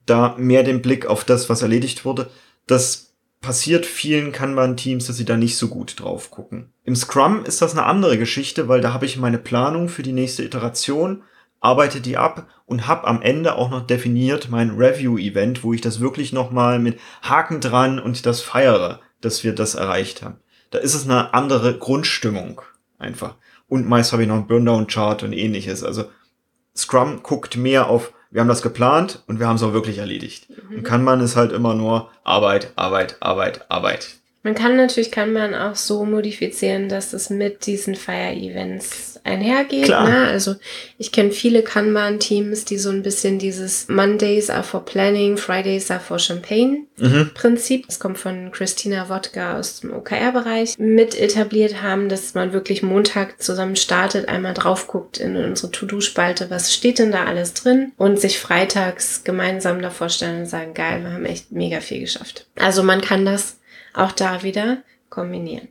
Da 0.05 0.35
mehr 0.37 0.65
den 0.65 0.83
Blick 0.83 1.07
auf 1.07 1.25
das, 1.25 1.49
was 1.49 1.63
erledigt 1.63 2.05
wurde. 2.05 2.29
Das 2.67 3.15
passiert 3.41 3.87
vielen 3.87 4.33
Kanban-Teams, 4.33 5.07
dass 5.07 5.17
sie 5.17 5.25
da 5.25 5.37
nicht 5.37 5.57
so 5.57 5.69
gut 5.69 6.01
drauf 6.01 6.33
gucken. 6.33 6.73
Im 6.85 6.97
Scrum 6.97 7.45
ist 7.45 7.63
das 7.63 7.73
eine 7.73 7.85
andere 7.85 8.19
Geschichte, 8.19 8.67
weil 8.67 8.81
da 8.81 8.93
habe 8.93 9.07
ich 9.07 9.17
meine 9.17 9.39
Planung 9.39 9.89
für 9.89 10.03
die 10.03 10.13
nächste 10.13 10.43
Iteration, 10.43 11.23
arbeite 11.61 12.01
die 12.01 12.17
ab 12.17 12.49
und 12.67 12.89
habe 12.89 13.07
am 13.07 13.23
Ende 13.23 13.55
auch 13.55 13.71
noch 13.71 13.87
definiert 13.87 14.49
mein 14.51 14.71
Review-Event, 14.71 15.63
wo 15.63 15.73
ich 15.73 15.81
das 15.81 16.01
wirklich 16.01 16.33
nochmal 16.33 16.81
mit 16.81 16.99
Haken 17.23 17.61
dran 17.61 18.01
und 18.01 18.27
das 18.27 18.41
feiere, 18.41 19.01
dass 19.21 19.45
wir 19.45 19.55
das 19.55 19.77
erreicht 19.77 20.23
haben. 20.23 20.41
Da 20.73 20.79
ist 20.79 20.95
es 20.95 21.05
eine 21.05 21.35
andere 21.35 21.79
Grundstimmung 21.79 22.63
einfach. 22.99 23.37
Und 23.73 23.89
meist 23.89 24.13
habe 24.13 24.21
ich 24.21 24.29
noch 24.29 24.35
einen 24.35 24.47
Burndown-Chart 24.47 25.23
und 25.23 25.33
ähnliches. 25.33 25.83
Also 25.83 26.05
Scrum 26.77 27.23
guckt 27.23 27.57
mehr 27.57 27.89
auf 27.89 28.13
wir 28.33 28.41
haben 28.41 28.49
das 28.49 28.63
geplant 28.63 29.23
und 29.27 29.39
wir 29.39 29.47
haben 29.47 29.57
es 29.57 29.63
auch 29.63 29.75
wirklich 29.75 29.99
erledigt. 29.99 30.49
Mhm. 30.49 30.77
Und 30.77 30.83
Kanban 30.85 31.21
ist 31.21 31.37
halt 31.37 31.53
immer 31.53 31.75
nur 31.75 32.11
Arbeit, 32.25 32.73
Arbeit, 32.77 33.17
Arbeit, 33.21 33.71
Arbeit. 33.71 34.17
Man 34.43 34.55
kann 34.55 34.77
natürlich, 34.77 35.11
kann 35.11 35.33
man 35.33 35.55
auch 35.55 35.77
so 35.77 36.05
modifizieren, 36.05 36.89
dass 36.89 37.13
es 37.13 37.31
mit 37.31 37.67
diesen 37.67 37.95
Fire-Events 37.95 39.12
einhergeht. 39.25 39.85
Klar. 39.85 40.09
Ne? 40.09 40.27
Also 40.29 40.57
ich 40.99 41.13
kenne 41.13 41.31
viele 41.31 41.63
Kanban-Teams, 41.63 42.65
die 42.65 42.79
so 42.79 42.91
ein 42.91 43.03
bisschen 43.03 43.39
dieses 43.39 43.89
Mondays 43.89 44.51
are 44.51 44.63
for 44.63 44.85
Planning, 44.85 45.37
Fridays 45.37 45.91
are 45.91 46.01
for 46.01 46.19
Champagne 46.19 46.87
mhm. 47.03 47.31
Prinzip, 47.35 47.87
das 47.87 48.01
kommt 48.01 48.19
von 48.19 48.51
Christina 48.53 49.09
Wodka 49.09 49.59
aus 49.59 49.81
dem 49.81 49.93
OKR-Bereich, 49.93 50.79
mit 50.79 51.19
etabliert 51.19 51.83
haben, 51.83 52.09
dass 52.09 52.35
man 52.35 52.53
wirklich 52.53 52.83
Montag 52.83 53.43
zusammen 53.43 53.77
startet, 53.77 54.29
einmal 54.29 54.55
drauf 54.55 54.87
guckt 54.87 55.19
in 55.19 55.37
unsere 55.37 55.71
To-Do-Spalte, 55.71 56.51
was 56.51 56.73
steht 56.73 56.99
denn 56.99 57.13
da 57.13 57.25
alles 57.25 57.55
drin 57.55 57.93
und 57.97 58.21
sich 58.21 58.39
freitags 58.39 59.25
gemeinsam 59.25 59.83
davor 59.83 60.09
stellen 60.09 60.41
und 60.41 60.47
sagen, 60.47 60.75
geil, 60.75 61.03
wir 61.03 61.13
haben 61.13 61.25
echt 61.25 61.53
mega 61.53 61.81
viel 61.81 62.01
geschafft. 62.01 62.47
Also 62.57 62.83
man 62.83 63.01
kann 63.01 63.25
das 63.25 63.59
auch 63.95 64.13
da 64.13 64.43
wieder 64.43 64.79
kombinieren. 65.11 65.69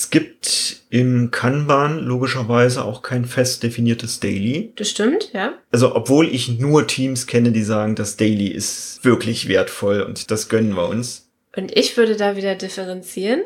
Es 0.00 0.08
gibt 0.08 0.80
im 0.88 1.30
Kanban 1.30 1.98
logischerweise 1.98 2.86
auch 2.86 3.02
kein 3.02 3.26
fest 3.26 3.62
definiertes 3.62 4.18
Daily. 4.18 4.72
Das 4.76 4.88
stimmt, 4.88 5.30
ja. 5.34 5.58
Also, 5.70 5.94
obwohl 5.94 6.26
ich 6.26 6.58
nur 6.58 6.86
Teams 6.86 7.26
kenne, 7.26 7.52
die 7.52 7.62
sagen, 7.62 7.96
das 7.96 8.16
Daily 8.16 8.46
ist 8.46 9.00
wirklich 9.02 9.46
wertvoll 9.46 10.00
und 10.00 10.30
das 10.30 10.48
gönnen 10.48 10.74
wir 10.74 10.88
uns. 10.88 11.28
Und 11.54 11.76
ich 11.76 11.98
würde 11.98 12.16
da 12.16 12.34
wieder 12.34 12.54
differenzieren, 12.54 13.42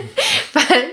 weil 0.54 0.84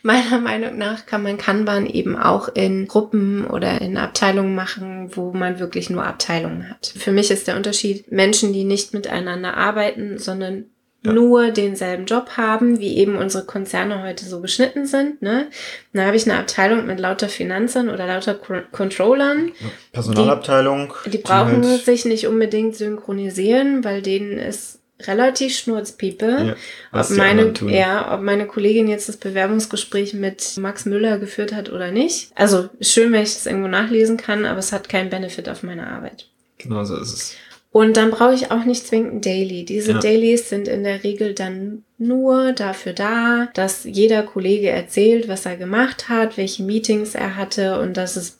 meiner 0.00 0.40
Meinung 0.40 0.78
nach 0.78 1.04
kann 1.04 1.22
man 1.22 1.36
Kanban 1.36 1.84
eben 1.84 2.16
auch 2.16 2.48
in 2.48 2.88
Gruppen 2.88 3.46
oder 3.46 3.82
in 3.82 3.98
Abteilungen 3.98 4.54
machen, 4.54 5.14
wo 5.14 5.34
man 5.34 5.58
wirklich 5.58 5.90
nur 5.90 6.06
Abteilungen 6.06 6.70
hat. 6.70 6.94
Für 6.96 7.12
mich 7.12 7.30
ist 7.30 7.48
der 7.48 7.56
Unterschied 7.56 8.10
Menschen, 8.10 8.54
die 8.54 8.64
nicht 8.64 8.94
miteinander 8.94 9.58
arbeiten, 9.58 10.16
sondern 10.16 10.70
ja. 11.04 11.12
nur 11.12 11.50
denselben 11.50 12.06
Job 12.06 12.30
haben, 12.36 12.80
wie 12.80 12.96
eben 12.96 13.16
unsere 13.16 13.44
Konzerne 13.44 14.02
heute 14.02 14.24
so 14.24 14.40
geschnitten 14.40 14.86
sind. 14.86 15.22
Ne? 15.22 15.46
Dann 15.92 16.06
habe 16.06 16.16
ich 16.16 16.28
eine 16.28 16.38
Abteilung 16.38 16.86
mit 16.86 16.98
lauter 16.98 17.28
Finanzern 17.28 17.88
oder 17.88 18.06
lauter 18.06 18.34
Controllern. 18.34 19.52
Personalabteilung. 19.92 20.92
Die, 21.06 21.10
die 21.10 21.18
brauchen 21.18 21.64
halt 21.64 21.84
sich 21.84 22.04
nicht 22.04 22.26
unbedingt 22.26 22.76
synchronisieren, 22.76 23.84
weil 23.84 24.02
denen 24.02 24.38
ist 24.38 24.80
relativ 25.02 25.56
Schnurzpiepe. 25.56 26.56
Ja, 26.92 27.00
ob, 27.00 27.10
meine, 27.10 27.52
ja, 27.68 28.14
ob 28.14 28.20
meine 28.20 28.46
Kollegin 28.46 28.88
jetzt 28.88 29.08
das 29.08 29.16
Bewerbungsgespräch 29.16 30.14
mit 30.14 30.56
Max 30.58 30.84
Müller 30.86 31.18
geführt 31.18 31.54
hat 31.54 31.70
oder 31.70 31.92
nicht. 31.92 32.32
Also 32.34 32.68
schön, 32.80 33.12
wenn 33.12 33.22
ich 33.22 33.34
das 33.34 33.46
irgendwo 33.46 33.68
nachlesen 33.68 34.16
kann, 34.16 34.44
aber 34.44 34.58
es 34.58 34.72
hat 34.72 34.88
keinen 34.88 35.10
Benefit 35.10 35.48
auf 35.48 35.62
meine 35.62 35.86
Arbeit. 35.86 36.26
Genau 36.58 36.82
so 36.82 36.96
ist 36.96 37.12
es. 37.12 37.36
Und 37.70 37.96
dann 37.96 38.10
brauche 38.10 38.34
ich 38.34 38.50
auch 38.50 38.64
nicht 38.64 38.86
zwingend 38.86 39.14
ein 39.14 39.20
Daily. 39.20 39.64
Diese 39.64 39.92
ja. 39.92 39.98
Dailies 39.98 40.48
sind 40.48 40.68
in 40.68 40.84
der 40.84 41.04
Regel 41.04 41.34
dann 41.34 41.84
nur 41.98 42.52
dafür 42.52 42.94
da, 42.94 43.48
dass 43.54 43.84
jeder 43.84 44.22
Kollege 44.22 44.70
erzählt, 44.70 45.28
was 45.28 45.44
er 45.44 45.56
gemacht 45.56 46.08
hat, 46.08 46.36
welche 46.36 46.62
Meetings 46.62 47.14
er 47.14 47.36
hatte 47.36 47.80
und 47.80 47.96
dass 47.96 48.16
es, 48.16 48.38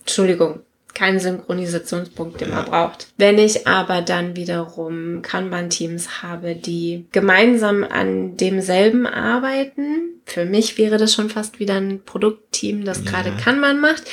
Entschuldigung, 0.00 0.60
keinen 0.94 1.20
Synchronisationspunkt, 1.20 2.40
den 2.40 2.50
man 2.50 2.64
braucht. 2.66 3.08
Wenn 3.16 3.38
ich 3.38 3.66
aber 3.66 4.02
dann 4.02 4.36
wiederum 4.36 5.22
Kanban-Teams 5.22 6.22
habe, 6.22 6.54
die 6.54 7.06
gemeinsam 7.12 7.84
an 7.84 8.36
demselben 8.36 9.06
arbeiten, 9.06 10.20
für 10.26 10.44
mich 10.44 10.78
wäre 10.78 10.98
das 10.98 11.14
schon 11.14 11.30
fast 11.30 11.58
wieder 11.58 11.74
ein 11.74 12.02
Produktteam, 12.04 12.84
das 12.84 13.04
ja. 13.04 13.10
gerade 13.10 13.32
Kanban 13.42 13.80
macht, 13.80 14.04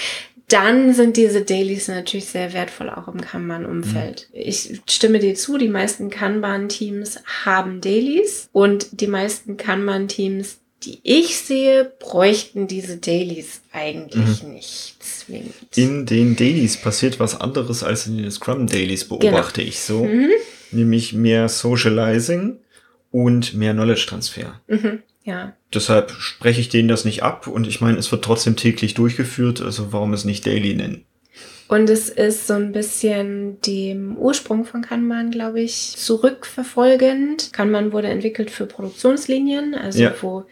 dann 0.50 0.94
sind 0.94 1.18
diese 1.18 1.42
Dailies 1.42 1.90
natürlich 1.90 2.28
sehr 2.28 2.54
wertvoll 2.54 2.90
auch 2.90 3.08
im 3.10 3.20
Kanban-Umfeld. 3.20 4.30
Mhm. 4.32 4.40
Ich 4.40 4.82
stimme 4.90 5.20
dir 5.20 5.36
zu, 5.36 5.58
die 5.58 5.68
meisten 5.68 6.10
Kanban-Teams 6.10 7.20
haben 7.44 7.82
Dailies 7.82 8.50
und 8.54 9.02
die 9.02 9.08
meisten 9.08 9.58
Kanban-Teams, 9.58 10.60
die 10.84 11.00
ich 11.04 11.38
sehe, 11.38 11.92
bräuchten 12.00 12.68
diese 12.68 12.98
Dailies 12.98 13.62
eigentlich 13.74 14.44
mhm. 14.44 14.54
nicht 14.54 15.04
zwingend. 15.04 15.54
In 15.76 16.06
den 16.06 16.38
Dailies 16.38 16.78
passiert 16.78 17.20
was 17.20 17.42
anderes 17.42 17.84
als 17.84 18.08
in 18.08 18.18
den 18.18 18.32
Scrum-Dailies, 18.32 19.10
beobachte 19.10 19.62
genau. 19.62 19.70
ich 19.70 19.82
so. 19.82 20.06
Mhm. 20.06 20.30
Nämlich 20.72 21.12
mehr 21.12 21.50
Socializing 21.50 22.60
und 23.12 23.54
mehr 23.54 23.74
Knowledge-Transfer. 23.74 24.62
Mhm. 24.68 25.04
Ja. 25.28 25.54
Deshalb 25.74 26.12
spreche 26.12 26.62
ich 26.62 26.70
denen 26.70 26.88
das 26.88 27.04
nicht 27.04 27.22
ab 27.22 27.48
und 27.48 27.68
ich 27.68 27.82
meine, 27.82 27.98
es 27.98 28.10
wird 28.14 28.24
trotzdem 28.24 28.56
täglich 28.56 28.94
durchgeführt, 28.94 29.62
also 29.62 29.92
warum 29.92 30.14
es 30.14 30.24
nicht 30.24 30.48
Daily 30.48 30.74
nennen? 30.74 31.04
Und 31.68 31.90
es 31.90 32.08
ist 32.08 32.48
so 32.48 32.54
ein 32.54 32.72
bisschen 32.72 33.60
dem 33.60 34.16
Ursprung 34.18 34.64
von 34.64 34.82
Kanban, 34.82 35.30
glaube 35.30 35.60
ich, 35.60 35.98
zurückverfolgend. 35.98 37.52
Kanban 37.52 37.92
wurde 37.92 38.08
entwickelt 38.08 38.50
für 38.50 38.66
Produktionslinien, 38.66 39.76
also 39.76 40.02
ja. 40.02 40.14
wo 40.22 40.46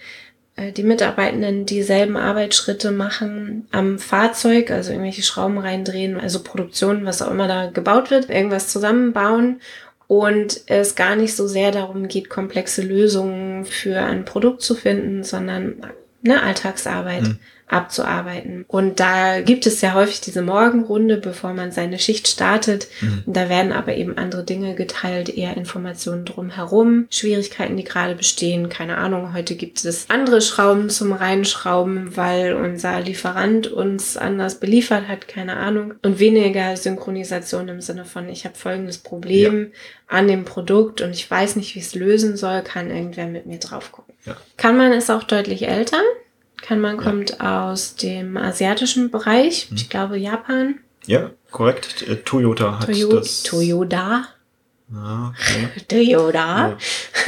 äh, 0.57 0.73
die 0.73 0.83
Mitarbeitenden 0.83 1.65
dieselben 1.65 2.17
Arbeitsschritte 2.17 2.91
machen 2.91 3.69
am 3.71 3.97
Fahrzeug, 3.97 4.71
also 4.71 4.91
irgendwelche 4.91 5.23
Schrauben 5.23 5.57
reindrehen, 5.57 6.19
also 6.19 6.43
Produktion, 6.43 7.05
was 7.05 7.21
auch 7.21 7.31
immer 7.31 7.47
da 7.47 7.67
gebaut 7.67 8.11
wird, 8.11 8.29
irgendwas 8.29 8.67
zusammenbauen 8.67 9.61
und 10.07 10.61
es 10.67 10.95
gar 10.95 11.15
nicht 11.15 11.35
so 11.35 11.47
sehr 11.47 11.71
darum 11.71 12.07
geht, 12.07 12.29
komplexe 12.29 12.81
Lösungen 12.81 13.65
für 13.65 13.99
ein 13.99 14.25
Produkt 14.25 14.61
zu 14.61 14.75
finden, 14.75 15.23
sondern 15.23 15.75
eine 16.23 16.43
Alltagsarbeit. 16.43 17.23
Mhm 17.23 17.39
abzuarbeiten. 17.67 18.63
Und 18.67 18.99
da 18.99 19.41
gibt 19.41 19.65
es 19.65 19.81
ja 19.81 19.93
häufig 19.93 20.21
diese 20.21 20.43
Morgenrunde, 20.43 21.17
bevor 21.17 21.53
man 21.53 21.71
seine 21.71 21.97
Schicht 21.97 22.27
startet. 22.27 22.87
Mhm. 23.01 23.23
Da 23.25 23.49
werden 23.49 23.71
aber 23.71 23.95
eben 23.95 24.17
andere 24.17 24.43
Dinge 24.43 24.75
geteilt, 24.75 25.35
eher 25.35 25.57
Informationen 25.57 26.25
drumherum, 26.25 27.07
Schwierigkeiten, 27.09 27.75
die 27.75 27.83
gerade 27.83 28.15
bestehen. 28.15 28.69
Keine 28.69 28.97
Ahnung, 28.97 29.33
heute 29.33 29.55
gibt 29.55 29.83
es 29.83 30.09
andere 30.09 30.41
Schrauben 30.41 30.89
zum 30.89 31.11
Reinschrauben, 31.11 32.15
weil 32.15 32.53
unser 32.53 32.99
Lieferant 33.01 33.67
uns 33.67 34.15
anders 34.15 34.59
beliefert 34.59 35.07
hat, 35.07 35.27
keine 35.27 35.57
Ahnung. 35.57 35.95
Und 36.03 36.19
weniger 36.19 36.77
Synchronisation 36.77 37.67
im 37.67 37.81
Sinne 37.81 38.05
von, 38.05 38.29
ich 38.29 38.45
habe 38.45 38.55
folgendes 38.55 38.99
Problem 38.99 39.63
ja. 39.63 40.17
an 40.17 40.27
dem 40.27 40.45
Produkt 40.45 41.01
und 41.01 41.11
ich 41.11 41.29
weiß 41.29 41.55
nicht, 41.55 41.75
wie 41.75 41.79
es 41.79 41.95
lösen 41.95 42.37
soll, 42.37 42.61
kann 42.61 42.91
irgendwer 42.91 43.25
mit 43.25 43.47
mir 43.47 43.57
drauf 43.57 43.91
gucken. 43.91 44.13
Ja. 44.25 44.37
Kann 44.57 44.77
man 44.77 44.91
es 44.91 45.09
auch 45.09 45.23
deutlich 45.23 45.67
älter? 45.67 46.01
Kanban 46.61 46.97
ja. 46.97 47.01
kommt 47.01 47.41
aus 47.41 47.95
dem 47.95 48.37
asiatischen 48.37 49.11
Bereich, 49.11 49.69
hm. 49.69 49.77
ich 49.77 49.89
glaube 49.89 50.17
Japan. 50.17 50.75
Ja, 51.05 51.31
korrekt. 51.51 52.03
Äh, 52.07 52.17
Toyota 52.17 52.79
hat 52.79 52.87
Toyo 52.87 53.13
das. 53.13 53.43
Toyota. 53.43 54.25
Ja, 54.91 55.33
okay. 55.33 55.69
Toyota. 55.87 56.69
Ja. 56.69 56.77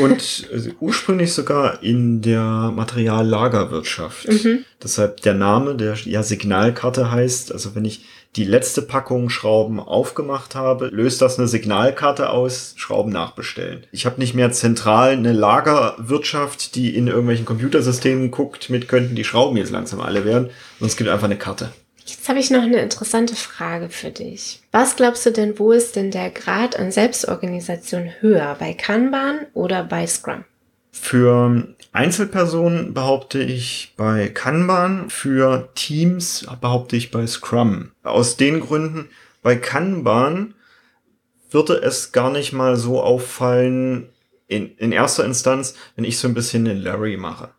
Und 0.04 0.48
äh, 0.52 0.74
ursprünglich 0.80 1.34
sogar 1.34 1.82
in 1.82 2.22
der 2.22 2.72
Materiallagerwirtschaft. 2.76 4.28
Mhm. 4.28 4.66
Deshalb 4.82 5.22
der 5.22 5.34
Name, 5.34 5.76
der 5.76 5.96
ja 5.96 6.24
Signalkarte 6.24 7.12
heißt. 7.12 7.52
Also 7.52 7.76
wenn 7.76 7.86
ich 7.86 8.06
die 8.38 8.44
letzte 8.44 8.84
Packung 8.84 9.30
Schrauben 9.30 9.80
aufgemacht 9.80 10.54
habe, 10.54 10.88
löst 10.88 11.22
das 11.22 11.40
eine 11.40 11.48
Signalkarte 11.48 12.30
aus, 12.30 12.74
Schrauben 12.78 13.12
nachbestellen. 13.12 13.86
Ich 13.92 14.06
habe 14.06 14.20
nicht 14.20 14.36
mehr 14.36 14.52
zentral 14.52 15.12
eine 15.12 15.34
Lagerwirtschaft, 15.34 16.76
die 16.76 16.96
in 16.96 17.08
irgendwelchen 17.08 17.46
Computersystemen 17.46 18.30
guckt, 18.30 18.70
mit 18.70 18.88
könnten 18.88 19.16
die 19.16 19.24
Schrauben 19.24 19.58
jetzt 19.58 19.72
langsam 19.72 20.00
alle 20.02 20.24
werden, 20.24 20.52
sondern 20.78 20.90
es 20.92 20.98
gibt 20.98 21.10
einfach 21.10 21.26
eine 21.26 21.38
Karte. 21.38 21.72
Jetzt 22.06 22.30
habe 22.30 22.40
ich 22.40 22.52
noch 22.52 22.62
eine 22.62 22.80
interessante 22.80 23.36
Frage 23.36 23.90
für 23.90 24.12
dich. 24.12 24.62
Was 24.72 24.96
glaubst 24.96 25.26
du 25.26 25.32
denn, 25.32 25.60
wo 25.60 25.72
ist 25.72 25.96
denn 25.96 26.12
der 26.12 26.30
Grad 26.30 26.80
an 26.80 26.92
Selbstorganisation 26.92 28.12
höher? 28.22 28.56
Bei 28.60 28.74
Kanban 28.74 29.48
oder 29.54 29.84
bei 29.84 30.08
Scrum? 30.08 30.46
Für 30.92 31.76
Einzelpersonen 31.92 32.94
behaupte 32.94 33.42
ich 33.42 33.94
bei 33.98 34.30
Kanban, 34.30 35.10
für 35.10 35.70
Teams 35.76 36.46
behaupte 36.62 36.96
ich 36.96 37.12
bei 37.12 37.26
Scrum. 37.26 37.92
Aus 38.04 38.38
den 38.38 38.60
Gründen, 38.60 39.10
bei 39.42 39.56
Kanban 39.56 40.54
würde 41.50 41.76
es 41.76 42.12
gar 42.12 42.32
nicht 42.32 42.54
mal 42.54 42.76
so 42.76 43.02
auffallen, 43.02 44.10
in, 44.48 44.76
in 44.78 44.92
erster 44.92 45.26
Instanz, 45.26 45.76
wenn 45.96 46.06
ich 46.06 46.18
so 46.18 46.28
ein 46.28 46.34
bisschen 46.34 46.66
den 46.66 46.78
Larry 46.78 47.18
mache. 47.18 47.50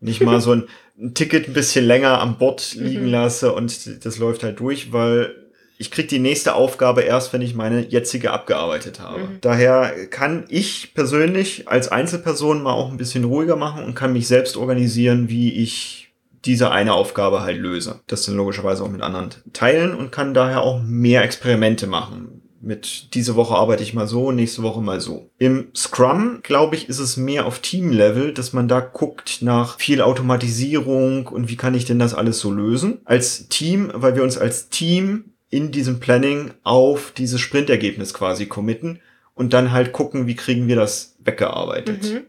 Wenn 0.00 0.10
ich 0.10 0.20
mal 0.20 0.40
so 0.40 0.52
ein, 0.52 0.64
ein 0.98 1.14
Ticket 1.14 1.48
ein 1.48 1.54
bisschen 1.54 1.84
länger 1.84 2.20
am 2.20 2.38
Bord 2.38 2.74
liegen 2.74 3.06
mhm. 3.06 3.10
lasse 3.10 3.52
und 3.52 4.04
das 4.04 4.18
läuft 4.18 4.42
halt 4.42 4.60
durch, 4.60 4.92
weil 4.92 5.34
ich 5.80 5.90
krieg 5.90 6.08
die 6.08 6.18
nächste 6.18 6.54
Aufgabe 6.56 7.00
erst, 7.00 7.32
wenn 7.32 7.40
ich 7.40 7.54
meine 7.54 7.80
jetzige 7.80 8.32
abgearbeitet 8.32 9.00
habe. 9.00 9.20
Mhm. 9.20 9.38
Daher 9.40 10.06
kann 10.10 10.44
ich 10.50 10.92
persönlich 10.92 11.68
als 11.68 11.88
Einzelperson 11.88 12.62
mal 12.62 12.74
auch 12.74 12.90
ein 12.90 12.98
bisschen 12.98 13.24
ruhiger 13.24 13.56
machen 13.56 13.82
und 13.84 13.94
kann 13.94 14.12
mich 14.12 14.28
selbst 14.28 14.58
organisieren, 14.58 15.30
wie 15.30 15.54
ich 15.54 16.12
diese 16.44 16.70
eine 16.70 16.92
Aufgabe 16.92 17.40
halt 17.40 17.56
löse. 17.56 18.00
Das 18.08 18.26
dann 18.26 18.36
logischerweise 18.36 18.84
auch 18.84 18.90
mit 18.90 19.00
anderen 19.00 19.30
teilen 19.54 19.94
und 19.94 20.12
kann 20.12 20.34
daher 20.34 20.60
auch 20.60 20.82
mehr 20.82 21.24
Experimente 21.24 21.86
machen. 21.86 22.42
Mit 22.60 23.14
diese 23.14 23.34
Woche 23.34 23.54
arbeite 23.54 23.82
ich 23.82 23.94
mal 23.94 24.06
so, 24.06 24.32
nächste 24.32 24.62
Woche 24.62 24.82
mal 24.82 25.00
so. 25.00 25.30
Im 25.38 25.68
Scrum, 25.74 26.40
glaube 26.42 26.76
ich, 26.76 26.90
ist 26.90 26.98
es 26.98 27.16
mehr 27.16 27.46
auf 27.46 27.60
Team-Level, 27.60 28.34
dass 28.34 28.52
man 28.52 28.68
da 28.68 28.80
guckt 28.80 29.38
nach 29.40 29.78
viel 29.78 30.02
Automatisierung 30.02 31.26
und 31.26 31.48
wie 31.48 31.56
kann 31.56 31.72
ich 31.72 31.86
denn 31.86 31.98
das 31.98 32.12
alles 32.12 32.38
so 32.38 32.52
lösen. 32.52 32.98
Als 33.06 33.48
Team, 33.48 33.90
weil 33.94 34.14
wir 34.14 34.22
uns 34.22 34.36
als 34.36 34.68
Team 34.68 35.24
in 35.50 35.72
diesem 35.72 36.00
Planning 36.00 36.52
auf 36.62 37.12
dieses 37.12 37.40
Sprintergebnis 37.40 38.14
quasi 38.14 38.46
committen 38.46 39.00
und 39.34 39.52
dann 39.52 39.72
halt 39.72 39.92
gucken, 39.92 40.26
wie 40.26 40.36
kriegen 40.36 40.68
wir 40.68 40.76
das 40.76 41.16
weggearbeitet. 41.20 42.02
Mhm 42.04 42.22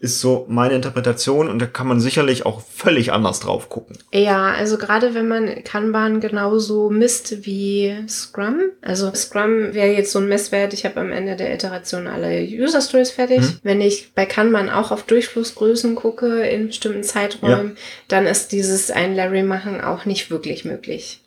ist 0.00 0.20
so 0.20 0.46
meine 0.48 0.74
Interpretation 0.74 1.48
und 1.48 1.58
da 1.60 1.66
kann 1.66 1.86
man 1.86 2.00
sicherlich 2.00 2.46
auch 2.46 2.62
völlig 2.62 3.12
anders 3.12 3.40
drauf 3.40 3.68
gucken. 3.68 3.98
Ja, 4.12 4.50
also 4.50 4.78
gerade 4.78 5.14
wenn 5.14 5.28
man 5.28 5.62
Kanban 5.62 6.20
genauso 6.20 6.88
misst 6.88 7.44
wie 7.44 7.94
Scrum. 8.08 8.62
Also 8.80 9.14
Scrum 9.14 9.74
wäre 9.74 9.92
jetzt 9.92 10.12
so 10.12 10.18
ein 10.18 10.28
Messwert, 10.28 10.72
ich 10.72 10.86
habe 10.86 11.00
am 11.00 11.12
Ende 11.12 11.36
der 11.36 11.52
Iteration 11.52 12.06
alle 12.06 12.42
User 12.42 12.80
Stories 12.80 13.10
fertig. 13.10 13.40
Hm. 13.40 13.58
Wenn 13.62 13.80
ich 13.82 14.12
bei 14.14 14.24
Kanban 14.24 14.70
auch 14.70 14.90
auf 14.90 15.02
Durchflussgrößen 15.02 15.94
gucke 15.94 16.48
in 16.48 16.68
bestimmten 16.68 17.02
Zeiträumen, 17.02 17.72
ja. 17.72 17.82
dann 18.08 18.26
ist 18.26 18.52
dieses 18.52 18.90
ein 18.90 19.14
Larry 19.14 19.42
machen 19.42 19.82
auch 19.82 20.06
nicht 20.06 20.30
wirklich 20.30 20.64
möglich. 20.64 21.20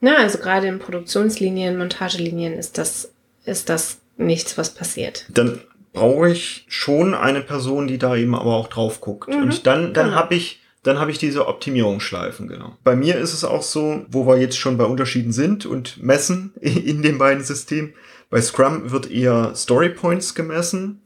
Na, 0.00 0.16
also 0.16 0.38
gerade 0.38 0.66
in 0.66 0.78
Produktionslinien, 0.78 1.76
Montagelinien 1.76 2.54
ist 2.54 2.78
das, 2.78 3.12
ist 3.44 3.68
das 3.68 3.98
nichts, 4.16 4.56
was 4.56 4.74
passiert. 4.74 5.26
Dann 5.28 5.60
brauche 5.92 6.30
ich 6.30 6.64
schon 6.68 7.14
eine 7.14 7.40
Person, 7.40 7.86
die 7.86 7.98
da 7.98 8.16
eben 8.16 8.34
aber 8.34 8.54
auch 8.54 8.68
drauf 8.68 9.00
guckt. 9.00 9.28
Mhm, 9.28 9.42
und 9.42 9.66
dann, 9.66 9.92
dann 9.92 10.06
genau. 10.06 10.16
habe 10.16 10.34
ich, 10.34 10.60
dann 10.82 10.98
habe 10.98 11.10
ich 11.10 11.18
diese 11.18 11.46
Optimierungsschleifen, 11.46 12.48
genau. 12.48 12.76
Bei 12.84 12.96
mir 12.96 13.18
ist 13.18 13.34
es 13.34 13.44
auch 13.44 13.62
so, 13.62 14.06
wo 14.08 14.26
wir 14.26 14.38
jetzt 14.38 14.58
schon 14.58 14.78
bei 14.78 14.84
Unterschieden 14.84 15.32
sind 15.32 15.66
und 15.66 16.02
messen 16.02 16.54
in 16.60 17.02
den 17.02 17.18
beiden 17.18 17.44
Systemen. 17.44 17.94
Bei 18.30 18.40
Scrum 18.40 18.90
wird 18.90 19.10
eher 19.10 19.54
Story 19.54 19.90
Points 19.90 20.34
gemessen, 20.34 21.02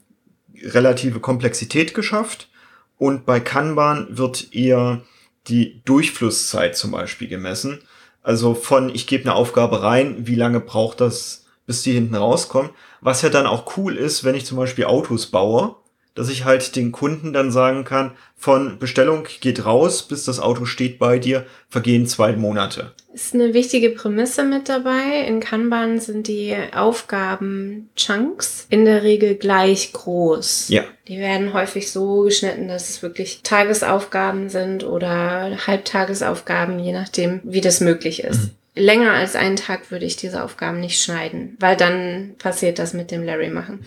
relative 0.61 1.19
Komplexität 1.19 1.93
geschafft. 1.93 2.49
Und 2.97 3.25
bei 3.25 3.41
Kanban 3.41 4.07
wird 4.09 4.53
eher 4.53 5.01
die 5.47 5.81
Durchflusszeit 5.83 6.77
zum 6.77 6.91
Beispiel 6.91 7.27
gemessen. 7.27 7.79
Also 8.25 8.55
von, 8.55 8.89
ich 8.89 9.05
gebe 9.05 9.25
eine 9.25 9.35
Aufgabe 9.35 9.83
rein, 9.83 10.25
wie 10.25 10.33
lange 10.33 10.59
braucht 10.59 10.99
das, 10.99 11.45
bis 11.67 11.83
die 11.83 11.91
hinten 11.91 12.15
rauskommt. 12.15 12.71
Was 12.99 13.21
ja 13.21 13.29
dann 13.29 13.45
auch 13.45 13.77
cool 13.77 13.95
ist, 13.95 14.23
wenn 14.23 14.33
ich 14.33 14.47
zum 14.47 14.57
Beispiel 14.57 14.85
Autos 14.85 15.27
baue, 15.27 15.75
dass 16.15 16.29
ich 16.29 16.45
halt 16.45 16.75
den 16.75 16.91
Kunden 16.91 17.33
dann 17.33 17.51
sagen 17.51 17.83
kann, 17.83 18.11
von 18.35 18.79
Bestellung 18.79 19.27
geht 19.41 19.65
raus, 19.65 20.07
bis 20.07 20.23
das 20.25 20.39
Auto 20.39 20.65
steht 20.65 20.97
bei 20.97 21.19
dir, 21.19 21.45
vergehen 21.69 22.07
zwei 22.07 22.33
Monate. 22.33 22.93
Ist 23.13 23.33
eine 23.33 23.53
wichtige 23.53 23.91
Prämisse 23.91 24.43
mit 24.43 24.67
dabei. 24.67 25.25
In 25.27 25.39
Kanban 25.39 25.99
sind 25.99 26.27
die 26.27 26.55
Aufgaben-Chunks 26.73 28.67
in 28.69 28.85
der 28.85 29.03
Regel 29.03 29.35
gleich 29.35 29.93
groß. 29.93 30.69
Ja. 30.69 30.83
Die 31.07 31.19
werden 31.19 31.53
häufig 31.53 31.91
so 31.91 32.23
geschnitten, 32.23 32.67
dass 32.67 32.89
es 32.89 33.01
wirklich 33.01 33.41
Tagesaufgaben 33.43 34.49
sind 34.49 34.83
oder 34.83 35.57
Halbtagesaufgaben, 35.67 36.79
je 36.79 36.93
nachdem, 36.93 37.41
wie 37.43 37.61
das 37.61 37.79
möglich 37.79 38.23
ist. 38.23 38.43
Mhm 38.43 38.51
länger 38.75 39.13
als 39.13 39.35
einen 39.35 39.55
Tag 39.55 39.89
würde 39.89 40.05
ich 40.05 40.17
diese 40.17 40.43
Aufgaben 40.43 40.79
nicht 40.79 41.01
schneiden, 41.01 41.55
weil 41.59 41.77
dann 41.77 42.35
passiert 42.37 42.77
das 42.77 42.93
mit 42.93 43.09
dem 43.09 43.23
Larry 43.23 43.49
machen. 43.49 43.85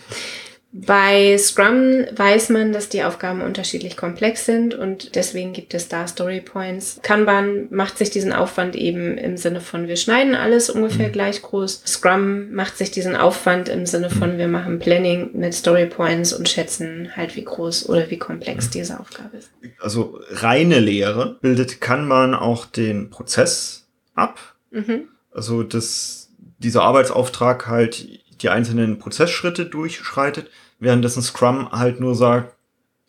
Bei 0.71 1.37
Scrum 1.37 2.05
weiß 2.15 2.49
man, 2.49 2.71
dass 2.71 2.89
die 2.89 3.03
Aufgaben 3.03 3.41
unterschiedlich 3.41 3.97
komplex 3.97 4.45
sind 4.45 4.75
und 4.75 5.15
deswegen 5.15 5.51
gibt 5.53 5.73
es 5.73 5.87
da 5.87 6.07
Story 6.07 6.41
Points. 6.41 6.99
Kanban 7.01 7.67
macht 7.71 7.97
sich 7.97 8.11
diesen 8.11 8.31
Aufwand 8.33 8.75
eben 8.75 9.17
im 9.17 9.35
Sinne 9.35 9.61
von 9.61 9.87
wir 9.87 9.95
schneiden 9.95 10.35
alles 10.35 10.69
ungefähr 10.69 11.07
mhm. 11.07 11.13
gleich 11.13 11.41
groß. 11.41 11.83
Scrum 11.85 12.51
macht 12.51 12.77
sich 12.77 12.91
diesen 12.91 13.15
Aufwand 13.15 13.67
im 13.67 13.85
Sinne 13.85 14.09
von 14.09 14.37
wir 14.37 14.47
machen 14.47 14.79
Planning 14.79 15.31
mit 15.33 15.53
Story 15.55 15.87
Points 15.87 16.33
und 16.33 16.47
schätzen 16.47 17.09
halt 17.15 17.35
wie 17.35 17.43
groß 17.43 17.89
oder 17.89 18.09
wie 18.11 18.19
komplex 18.19 18.67
mhm. 18.67 18.71
diese 18.71 18.99
Aufgabe 18.99 19.37
ist. 19.37 19.49
Also 19.79 20.19
reine 20.29 20.79
Lehre 20.79 21.37
bildet 21.41 21.81
Kanban 21.81 22.35
auch 22.35 22.65
den 22.65 23.09
Prozess 23.09 23.87
ab 24.13 24.39
Mhm. 24.71 25.07
Also, 25.31 25.63
dass 25.63 26.29
dieser 26.57 26.83
Arbeitsauftrag 26.83 27.67
halt 27.67 28.18
die 28.41 28.49
einzelnen 28.49 28.99
Prozessschritte 28.99 29.65
durchschreitet, 29.65 30.49
währenddessen 30.79 31.21
Scrum 31.21 31.71
halt 31.71 31.99
nur 31.99 32.15
sagt, 32.15 32.55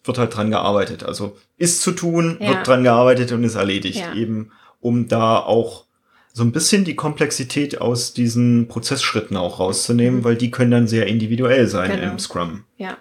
wird 0.04 0.18
halt 0.18 0.34
dran 0.34 0.50
gearbeitet. 0.50 1.04
Also 1.04 1.36
ist 1.56 1.82
zu 1.82 1.92
tun, 1.92 2.38
ja. 2.40 2.48
wird 2.48 2.66
dran 2.66 2.84
gearbeitet 2.84 3.32
und 3.32 3.44
ist 3.44 3.54
erledigt. 3.54 3.98
Ja. 3.98 4.14
Eben 4.14 4.50
um 4.80 5.08
da 5.08 5.38
auch 5.38 5.84
so 6.32 6.44
ein 6.44 6.52
bisschen 6.52 6.84
die 6.84 6.96
Komplexität 6.96 7.80
aus 7.80 8.14
diesen 8.14 8.68
Prozessschritten 8.68 9.36
auch 9.36 9.58
rauszunehmen, 9.58 10.20
mhm. 10.20 10.24
weil 10.24 10.36
die 10.36 10.50
können 10.50 10.70
dann 10.70 10.88
sehr 10.88 11.06
individuell 11.06 11.66
sein 11.66 11.90
genau. 11.90 12.12
im 12.12 12.18
Scrum. 12.18 12.64
Ja. 12.76 12.96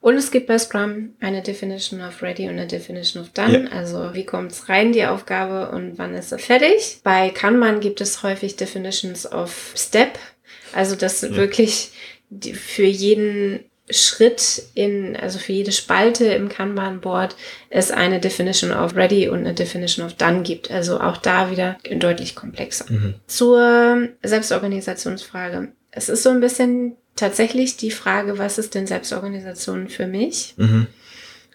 Und 0.00 0.14
es 0.14 0.30
gibt 0.30 0.46
bei 0.46 0.58
Scrum 0.58 1.10
eine 1.20 1.42
Definition 1.42 2.00
of 2.00 2.22
Ready 2.22 2.44
und 2.44 2.52
eine 2.52 2.66
Definition 2.66 3.22
of 3.22 3.28
Done. 3.30 3.64
Ja. 3.64 3.70
Also 3.70 4.14
wie 4.14 4.24
kommt 4.24 4.50
es 4.52 4.70
rein, 4.70 4.92
die 4.92 5.04
Aufgabe, 5.04 5.70
und 5.76 5.98
wann 5.98 6.14
ist 6.14 6.30
sie 6.30 6.38
fertig. 6.38 7.00
Bei 7.04 7.28
Kanban 7.28 7.80
gibt 7.80 8.00
es 8.00 8.22
häufig 8.22 8.56
Definitions 8.56 9.30
of 9.30 9.74
Step. 9.76 10.18
Also 10.74 10.96
dass 10.96 11.22
ja. 11.22 11.34
wirklich 11.34 11.90
für 12.54 12.84
jeden 12.84 13.60
Schritt 13.90 14.62
in, 14.74 15.16
also 15.16 15.38
für 15.38 15.52
jede 15.52 15.72
Spalte 15.72 16.26
im 16.26 16.48
Kanban-Board 16.48 17.34
es 17.70 17.90
eine 17.90 18.20
Definition 18.20 18.72
of 18.72 18.94
Ready 18.94 19.28
und 19.28 19.40
eine 19.40 19.54
Definition 19.54 20.06
of 20.06 20.14
Done 20.14 20.42
gibt. 20.42 20.70
Also 20.70 21.00
auch 21.00 21.16
da 21.16 21.50
wieder 21.50 21.76
deutlich 21.96 22.34
komplexer. 22.34 22.86
Mhm. 22.88 23.14
Zur 23.26 24.08
Selbstorganisationsfrage. 24.22 25.72
Es 25.90 26.08
ist 26.08 26.22
so 26.22 26.30
ein 26.30 26.40
bisschen 26.40 26.96
tatsächlich 27.16 27.76
die 27.76 27.90
Frage, 27.90 28.38
was 28.38 28.58
ist 28.58 28.74
denn 28.74 28.86
Selbstorganisation 28.86 29.88
für 29.88 30.06
mich? 30.06 30.54
Mhm. 30.56 30.86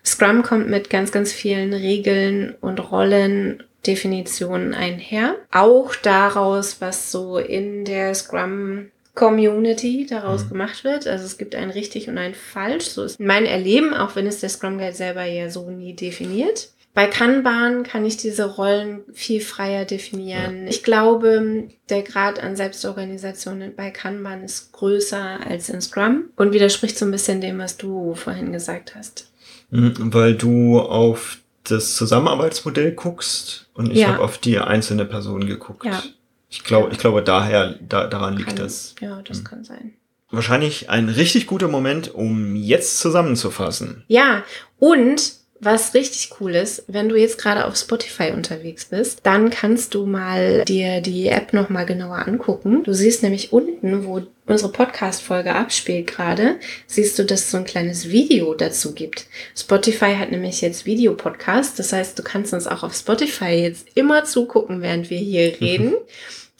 Scrum 0.03 0.43
kommt 0.43 0.69
mit 0.69 0.89
ganz, 0.89 1.11
ganz 1.11 1.31
vielen 1.31 1.73
Regeln 1.73 2.53
und 2.61 2.91
Rollen 2.91 3.63
Definitionen 3.87 4.73
einher. 4.73 5.35
Auch 5.51 5.95
daraus, 5.95 6.81
was 6.81 7.11
so 7.11 7.37
in 7.37 7.85
der 7.85 8.13
Scrum 8.13 8.91
Community 9.15 10.05
daraus 10.07 10.45
mhm. 10.45 10.49
gemacht 10.49 10.83
wird. 10.83 11.07
Also 11.07 11.25
es 11.25 11.37
gibt 11.37 11.55
ein 11.55 11.71
richtig 11.71 12.07
und 12.09 12.17
ein 12.17 12.35
falsch. 12.35 12.85
So 12.85 13.03
ist 13.03 13.19
mein 13.19 13.45
Erleben, 13.45 13.93
auch 13.93 14.15
wenn 14.15 14.27
es 14.27 14.41
der 14.41 14.49
Scrum 14.49 14.77
Guide 14.77 14.93
selber 14.93 15.23
ja 15.23 15.49
so 15.49 15.69
nie 15.71 15.95
definiert. 15.95 16.69
Bei 16.93 17.07
Kanban 17.07 17.83
kann 17.83 18.05
ich 18.05 18.15
diese 18.15 18.55
Rollen 18.55 19.01
viel 19.13 19.41
freier 19.41 19.83
definieren. 19.83 20.63
Ja. 20.63 20.69
Ich 20.69 20.81
glaube, 20.81 21.67
der 21.89 22.03
Grad 22.03 22.41
an 22.41 22.55
Selbstorganisation 22.55 23.73
bei 23.75 23.91
Kanban 23.91 24.43
ist 24.43 24.71
größer 24.71 25.39
als 25.45 25.67
in 25.67 25.81
Scrum 25.81 26.29
und 26.37 26.53
widerspricht 26.53 26.97
so 26.97 27.03
ein 27.03 27.11
bisschen 27.11 27.41
dem, 27.41 27.59
was 27.59 27.75
du 27.75 28.15
vorhin 28.15 28.53
gesagt 28.53 28.95
hast. 28.95 29.29
Mhm, 29.71 30.13
weil 30.13 30.35
du 30.35 30.79
auf 30.79 31.39
das 31.65 31.95
Zusammenarbeitsmodell 31.95 32.93
guckst 32.93 33.67
und 33.73 33.91
ich 33.91 33.99
ja. 33.99 34.09
habe 34.09 34.23
auf 34.23 34.37
die 34.37 34.57
einzelne 34.59 35.03
Person 35.03 35.45
geguckt. 35.45 35.83
Ja. 35.83 36.01
Ich 36.49 36.63
glaube, 36.63 36.91
ich 36.91 36.97
glaube, 36.97 37.23
daher, 37.23 37.75
da, 37.81 38.07
daran 38.07 38.35
liegt 38.37 38.49
kann, 38.49 38.57
das. 38.57 38.95
Ja, 39.01 39.21
das 39.21 39.39
hm. 39.39 39.43
kann 39.43 39.63
sein. 39.63 39.93
Wahrscheinlich 40.31 40.89
ein 40.89 41.09
richtig 41.09 41.47
guter 41.47 41.67
Moment, 41.67 42.13
um 42.13 42.55
jetzt 42.55 42.99
zusammenzufassen. 42.99 44.03
Ja, 44.07 44.43
und 44.79 45.33
was 45.59 45.93
richtig 45.93 46.31
cool 46.39 46.53
ist, 46.53 46.83
wenn 46.87 47.09
du 47.09 47.15
jetzt 47.15 47.37
gerade 47.37 47.65
auf 47.65 47.75
Spotify 47.77 48.31
unterwegs 48.31 48.85
bist, 48.85 49.21
dann 49.23 49.49
kannst 49.49 49.93
du 49.95 50.05
mal 50.05 50.65
dir 50.65 51.01
die 51.01 51.27
App 51.27 51.53
nochmal 51.53 51.85
genauer 51.85 52.27
angucken. 52.27 52.83
Du 52.83 52.93
siehst 52.93 53.23
nämlich 53.23 53.53
unten, 53.53 54.05
wo 54.05 54.21
unsere 54.45 54.71
Podcast-Folge 54.71 55.55
abspielt 55.55 56.07
gerade, 56.07 56.59
siehst 56.87 57.17
du, 57.17 57.23
dass 57.23 57.41
es 57.41 57.51
so 57.51 57.57
ein 57.57 57.65
kleines 57.65 58.09
Video 58.09 58.53
dazu 58.53 58.93
gibt. 58.93 59.27
Spotify 59.55 60.15
hat 60.15 60.31
nämlich 60.31 60.61
jetzt 60.61 60.85
Videopodcast. 60.85 61.79
Das 61.79 61.93
heißt, 61.93 62.19
du 62.19 62.23
kannst 62.23 62.53
uns 62.53 62.67
auch 62.67 62.83
auf 62.83 62.93
Spotify 62.93 63.53
jetzt 63.53 63.87
immer 63.95 64.23
zugucken, 64.25 64.81
während 64.81 65.09
wir 65.09 65.17
hier 65.17 65.55
reden. 65.61 65.93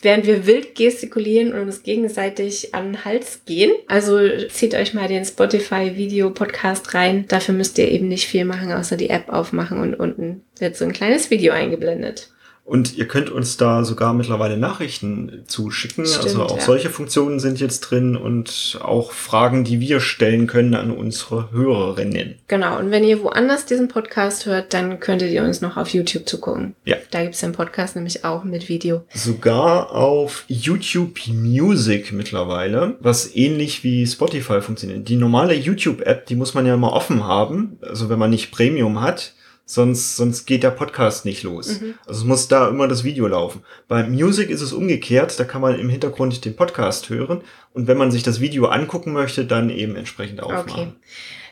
Während 0.05 0.25
wir 0.27 0.47
wild 0.47 0.75
gestikulieren 0.75 1.51
und 1.51 1.61
uns 1.61 1.83
gegenseitig 1.83 2.73
an 2.73 2.93
den 2.93 3.05
Hals 3.05 3.41
gehen. 3.45 3.73
Also 3.87 4.19
zieht 4.47 4.75
euch 4.75 4.93
mal 4.93 5.09
den 5.09 5.25
Spotify-Video-Podcast 5.25 6.93
rein. 6.93 7.25
Dafür 7.27 7.55
müsst 7.55 7.77
ihr 7.77 7.91
eben 7.91 8.07
nicht 8.07 8.27
viel 8.27 8.45
machen, 8.45 8.71
außer 8.71 8.95
die 8.95 9.09
App 9.09 9.29
aufmachen 9.29 9.79
und 9.79 9.95
unten 9.95 10.43
wird 10.59 10.77
so 10.77 10.85
ein 10.85 10.93
kleines 10.93 11.31
Video 11.31 11.51
eingeblendet. 11.51 12.29
Und 12.65 12.97
ihr 12.97 13.07
könnt 13.07 13.29
uns 13.29 13.57
da 13.57 13.85
sogar 13.85 14.15
mittlerweile 14.15 14.57
Nachrichten 14.57 15.43
zuschicken. 15.45 16.03
Stimmt, 16.07 16.23
also 16.23 16.43
auch 16.43 16.57
ja. 16.57 16.63
solche 16.63 16.89
Funktionen 16.89 17.39
sind 17.39 17.59
jetzt 17.59 17.81
drin 17.81 18.15
und 18.15 18.79
auch 18.81 19.11
Fragen, 19.11 19.63
die 19.63 19.79
wir 19.79 19.99
stellen 19.99 20.47
können 20.47 20.73
an 20.73 20.89
unsere 20.89 21.51
Hörerinnen. 21.51 22.39
Genau. 22.47 22.79
Und 22.79 22.89
wenn 22.89 23.03
ihr 23.03 23.21
woanders 23.21 23.67
diesen 23.67 23.87
Podcast 23.87 24.47
hört, 24.47 24.73
dann 24.73 24.99
könntet 24.99 25.31
ihr 25.31 25.43
uns 25.43 25.61
noch 25.61 25.77
auf 25.77 25.89
YouTube 25.89 26.27
zugucken. 26.27 26.73
Ja. 26.85 26.97
Da 27.11 27.21
gibt's 27.21 27.41
den 27.41 27.51
Podcast 27.51 27.95
nämlich 27.95 28.25
auch 28.25 28.43
mit 28.43 28.67
Video. 28.67 29.03
Sogar 29.13 29.91
auf 29.91 30.43
YouTube 30.47 31.19
Music 31.27 32.13
mittlerweile, 32.13 32.95
was 32.99 33.35
ähnlich 33.35 33.83
wie 33.83 34.07
Spotify 34.07 34.59
funktioniert. 34.61 35.07
Die 35.07 35.17
normale 35.17 35.53
YouTube-App, 35.53 36.25
die 36.25 36.35
muss 36.35 36.55
man 36.55 36.65
ja 36.65 36.73
immer 36.73 36.93
offen 36.93 37.23
haben. 37.25 37.77
Also 37.81 38.09
wenn 38.09 38.17
man 38.17 38.31
nicht 38.31 38.49
Premium 38.49 39.01
hat 39.01 39.34
sonst, 39.65 40.15
sonst 40.15 40.45
geht 40.45 40.63
der 40.63 40.71
Podcast 40.71 41.25
nicht 41.25 41.43
los. 41.43 41.81
Mhm. 41.81 41.95
Also 42.05 42.21
es 42.21 42.25
muss 42.25 42.47
da 42.47 42.67
immer 42.69 42.87
das 42.87 43.03
Video 43.03 43.27
laufen. 43.27 43.63
Bei 43.87 44.07
Music 44.07 44.49
ist 44.49 44.61
es 44.61 44.73
umgekehrt, 44.73 45.39
da 45.39 45.43
kann 45.43 45.61
man 45.61 45.79
im 45.79 45.89
Hintergrund 45.89 46.45
den 46.45 46.55
Podcast 46.55 47.09
hören 47.09 47.41
und 47.73 47.87
wenn 47.87 47.97
man 47.97 48.11
sich 48.11 48.23
das 48.23 48.39
Video 48.39 48.67
angucken 48.67 49.13
möchte, 49.13 49.45
dann 49.45 49.69
eben 49.69 49.95
entsprechend 49.95 50.41
aufmachen. 50.41 50.89
Okay. 50.89 50.93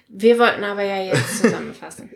Wir 0.07 0.37
wollten 0.37 0.63
aber 0.63 0.83
ja 0.83 1.01
jetzt 1.01 1.41
zusammenfassen. 1.41 2.09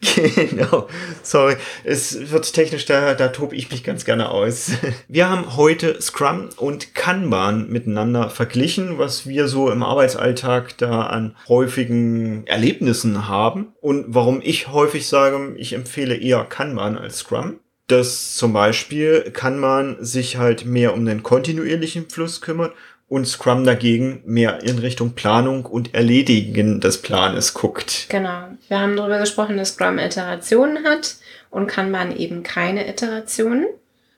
genau. 0.34 0.88
Sorry. 1.22 1.56
Es 1.84 2.30
wird 2.30 2.52
technisch, 2.52 2.86
da, 2.86 3.14
da 3.14 3.28
tobe 3.28 3.56
ich 3.56 3.70
mich 3.70 3.82
ganz 3.82 4.04
gerne 4.04 4.30
aus. 4.30 4.70
Wir 5.08 5.28
haben 5.28 5.56
heute 5.56 6.00
Scrum 6.00 6.50
und 6.56 6.94
Kanban 6.94 7.68
miteinander 7.68 8.30
verglichen, 8.30 8.98
was 8.98 9.26
wir 9.26 9.48
so 9.48 9.70
im 9.70 9.82
Arbeitsalltag 9.82 10.78
da 10.78 11.02
an 11.02 11.36
häufigen 11.48 12.46
Erlebnissen 12.46 13.28
haben. 13.28 13.72
Und 13.80 14.06
warum 14.08 14.40
ich 14.42 14.68
häufig 14.68 15.08
sage, 15.08 15.54
ich 15.56 15.72
empfehle 15.72 16.16
eher 16.16 16.44
Kanban 16.44 16.96
als 16.96 17.18
Scrum 17.18 17.60
dass 17.90 18.36
zum 18.36 18.52
Beispiel 18.52 19.32
kann 19.32 19.58
man 19.58 19.96
sich 20.00 20.36
halt 20.36 20.64
mehr 20.64 20.94
um 20.94 21.04
den 21.04 21.24
kontinuierlichen 21.24 22.08
Fluss 22.08 22.40
kümmern 22.40 22.70
und 23.10 23.26
Scrum 23.26 23.64
dagegen 23.64 24.22
mehr 24.24 24.62
in 24.62 24.78
Richtung 24.78 25.14
Planung 25.14 25.66
und 25.66 25.94
Erledigen 25.94 26.80
des 26.80 27.02
Planes 27.02 27.54
guckt. 27.54 28.06
Genau. 28.08 28.44
Wir 28.68 28.78
haben 28.78 28.96
darüber 28.96 29.18
gesprochen, 29.18 29.56
dass 29.56 29.70
Scrum 29.70 29.98
Iterationen 29.98 30.84
hat 30.84 31.16
und 31.50 31.66
kann 31.66 31.90
man 31.90 32.16
eben 32.16 32.44
keine 32.44 32.88
Iterationen. 32.88 33.66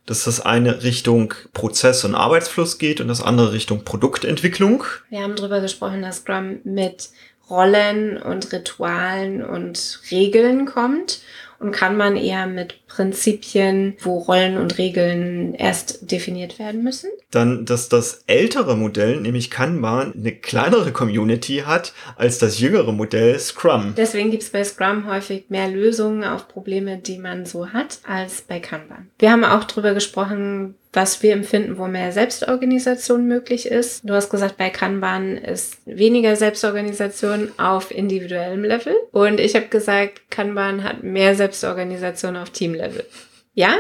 Dass 0.04 0.24
das 0.24 0.42
eine 0.42 0.82
Richtung 0.82 1.32
Prozess- 1.54 2.04
und 2.04 2.14
Arbeitsfluss 2.14 2.76
geht 2.76 3.00
und 3.00 3.08
das 3.08 3.22
andere 3.22 3.52
Richtung 3.54 3.82
Produktentwicklung. 3.82 4.84
Wir 5.08 5.22
haben 5.22 5.36
darüber 5.36 5.62
gesprochen, 5.62 6.02
dass 6.02 6.18
Scrum 6.18 6.58
mit 6.64 7.08
Rollen 7.48 8.18
und 8.18 8.52
Ritualen 8.52 9.42
und 9.42 10.00
Regeln 10.10 10.66
kommt 10.66 11.21
und 11.62 11.72
kann 11.72 11.96
man 11.96 12.16
eher 12.16 12.46
mit 12.46 12.86
Prinzipien, 12.86 13.94
wo 14.00 14.18
Rollen 14.18 14.58
und 14.58 14.78
Regeln 14.78 15.54
erst 15.54 16.10
definiert 16.10 16.58
werden 16.58 16.82
müssen. 16.82 17.08
Dann, 17.30 17.64
dass 17.64 17.88
das 17.88 18.24
ältere 18.26 18.76
Modell, 18.76 19.20
nämlich 19.20 19.50
Kanban, 19.50 20.12
eine 20.14 20.32
kleinere 20.32 20.92
Community 20.92 21.62
hat 21.64 21.94
als 22.16 22.38
das 22.38 22.58
jüngere 22.58 22.92
Modell 22.92 23.38
Scrum. 23.38 23.94
Deswegen 23.96 24.30
gibt 24.30 24.42
es 24.42 24.50
bei 24.50 24.64
Scrum 24.64 25.06
häufig 25.06 25.44
mehr 25.48 25.68
Lösungen 25.68 26.24
auf 26.24 26.48
Probleme, 26.48 26.98
die 26.98 27.18
man 27.18 27.46
so 27.46 27.68
hat, 27.68 28.00
als 28.06 28.42
bei 28.42 28.60
Kanban. 28.60 29.08
Wir 29.18 29.30
haben 29.30 29.44
auch 29.44 29.64
darüber 29.64 29.94
gesprochen, 29.94 30.74
was 30.92 31.22
wir 31.22 31.32
empfinden, 31.32 31.78
wo 31.78 31.86
mehr 31.86 32.12
Selbstorganisation 32.12 33.26
möglich 33.26 33.66
ist. 33.66 34.08
Du 34.08 34.12
hast 34.14 34.28
gesagt, 34.28 34.58
bei 34.58 34.68
Kanban 34.68 35.38
ist 35.38 35.78
weniger 35.86 36.36
Selbstorganisation 36.36 37.50
auf 37.56 37.90
individuellem 37.90 38.64
Level. 38.64 38.94
Und 39.10 39.40
ich 39.40 39.54
habe 39.54 39.68
gesagt, 39.68 40.30
Kanban 40.30 40.84
hat 40.84 41.02
mehr 41.02 41.34
Selbstorganisation 41.34 42.36
auf 42.36 42.50
Teamlevel. 42.50 43.06
Ja? 43.54 43.76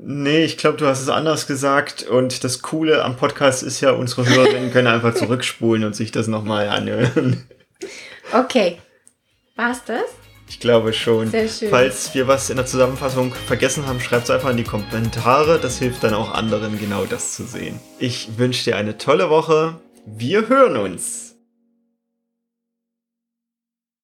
Nee, 0.00 0.44
ich 0.44 0.58
glaube, 0.58 0.76
du 0.76 0.86
hast 0.86 1.00
es 1.00 1.08
anders 1.08 1.46
gesagt. 1.46 2.02
Und 2.02 2.44
das 2.44 2.60
Coole 2.60 3.02
am 3.02 3.16
Podcast 3.16 3.62
ist 3.62 3.80
ja, 3.80 3.92
unsere 3.92 4.28
Hörerinnen 4.28 4.70
können 4.70 4.86
einfach 4.86 5.14
zurückspulen 5.14 5.84
und 5.84 5.96
sich 5.96 6.12
das 6.12 6.28
nochmal 6.28 6.68
anhören. 6.68 7.48
Okay. 8.32 8.78
War's 9.56 9.82
das? 9.84 10.04
Ich 10.48 10.60
glaube 10.60 10.92
schon. 10.92 11.30
Sehr 11.30 11.48
schön. 11.48 11.70
Falls 11.70 12.14
wir 12.14 12.26
was 12.26 12.50
in 12.50 12.56
der 12.56 12.66
Zusammenfassung 12.66 13.34
vergessen 13.34 13.86
haben, 13.86 14.00
schreibt 14.00 14.24
es 14.24 14.30
einfach 14.30 14.50
in 14.50 14.56
die 14.56 14.64
Kommentare. 14.64 15.58
Das 15.60 15.78
hilft 15.78 16.02
dann 16.02 16.14
auch 16.14 16.32
anderen, 16.32 16.78
genau 16.78 17.04
das 17.04 17.34
zu 17.34 17.44
sehen. 17.44 17.78
Ich 17.98 18.38
wünsche 18.38 18.64
dir 18.64 18.76
eine 18.76 18.98
tolle 18.98 19.30
Woche. 19.30 19.78
Wir 20.06 20.48
hören 20.48 20.76
uns. 20.76 21.27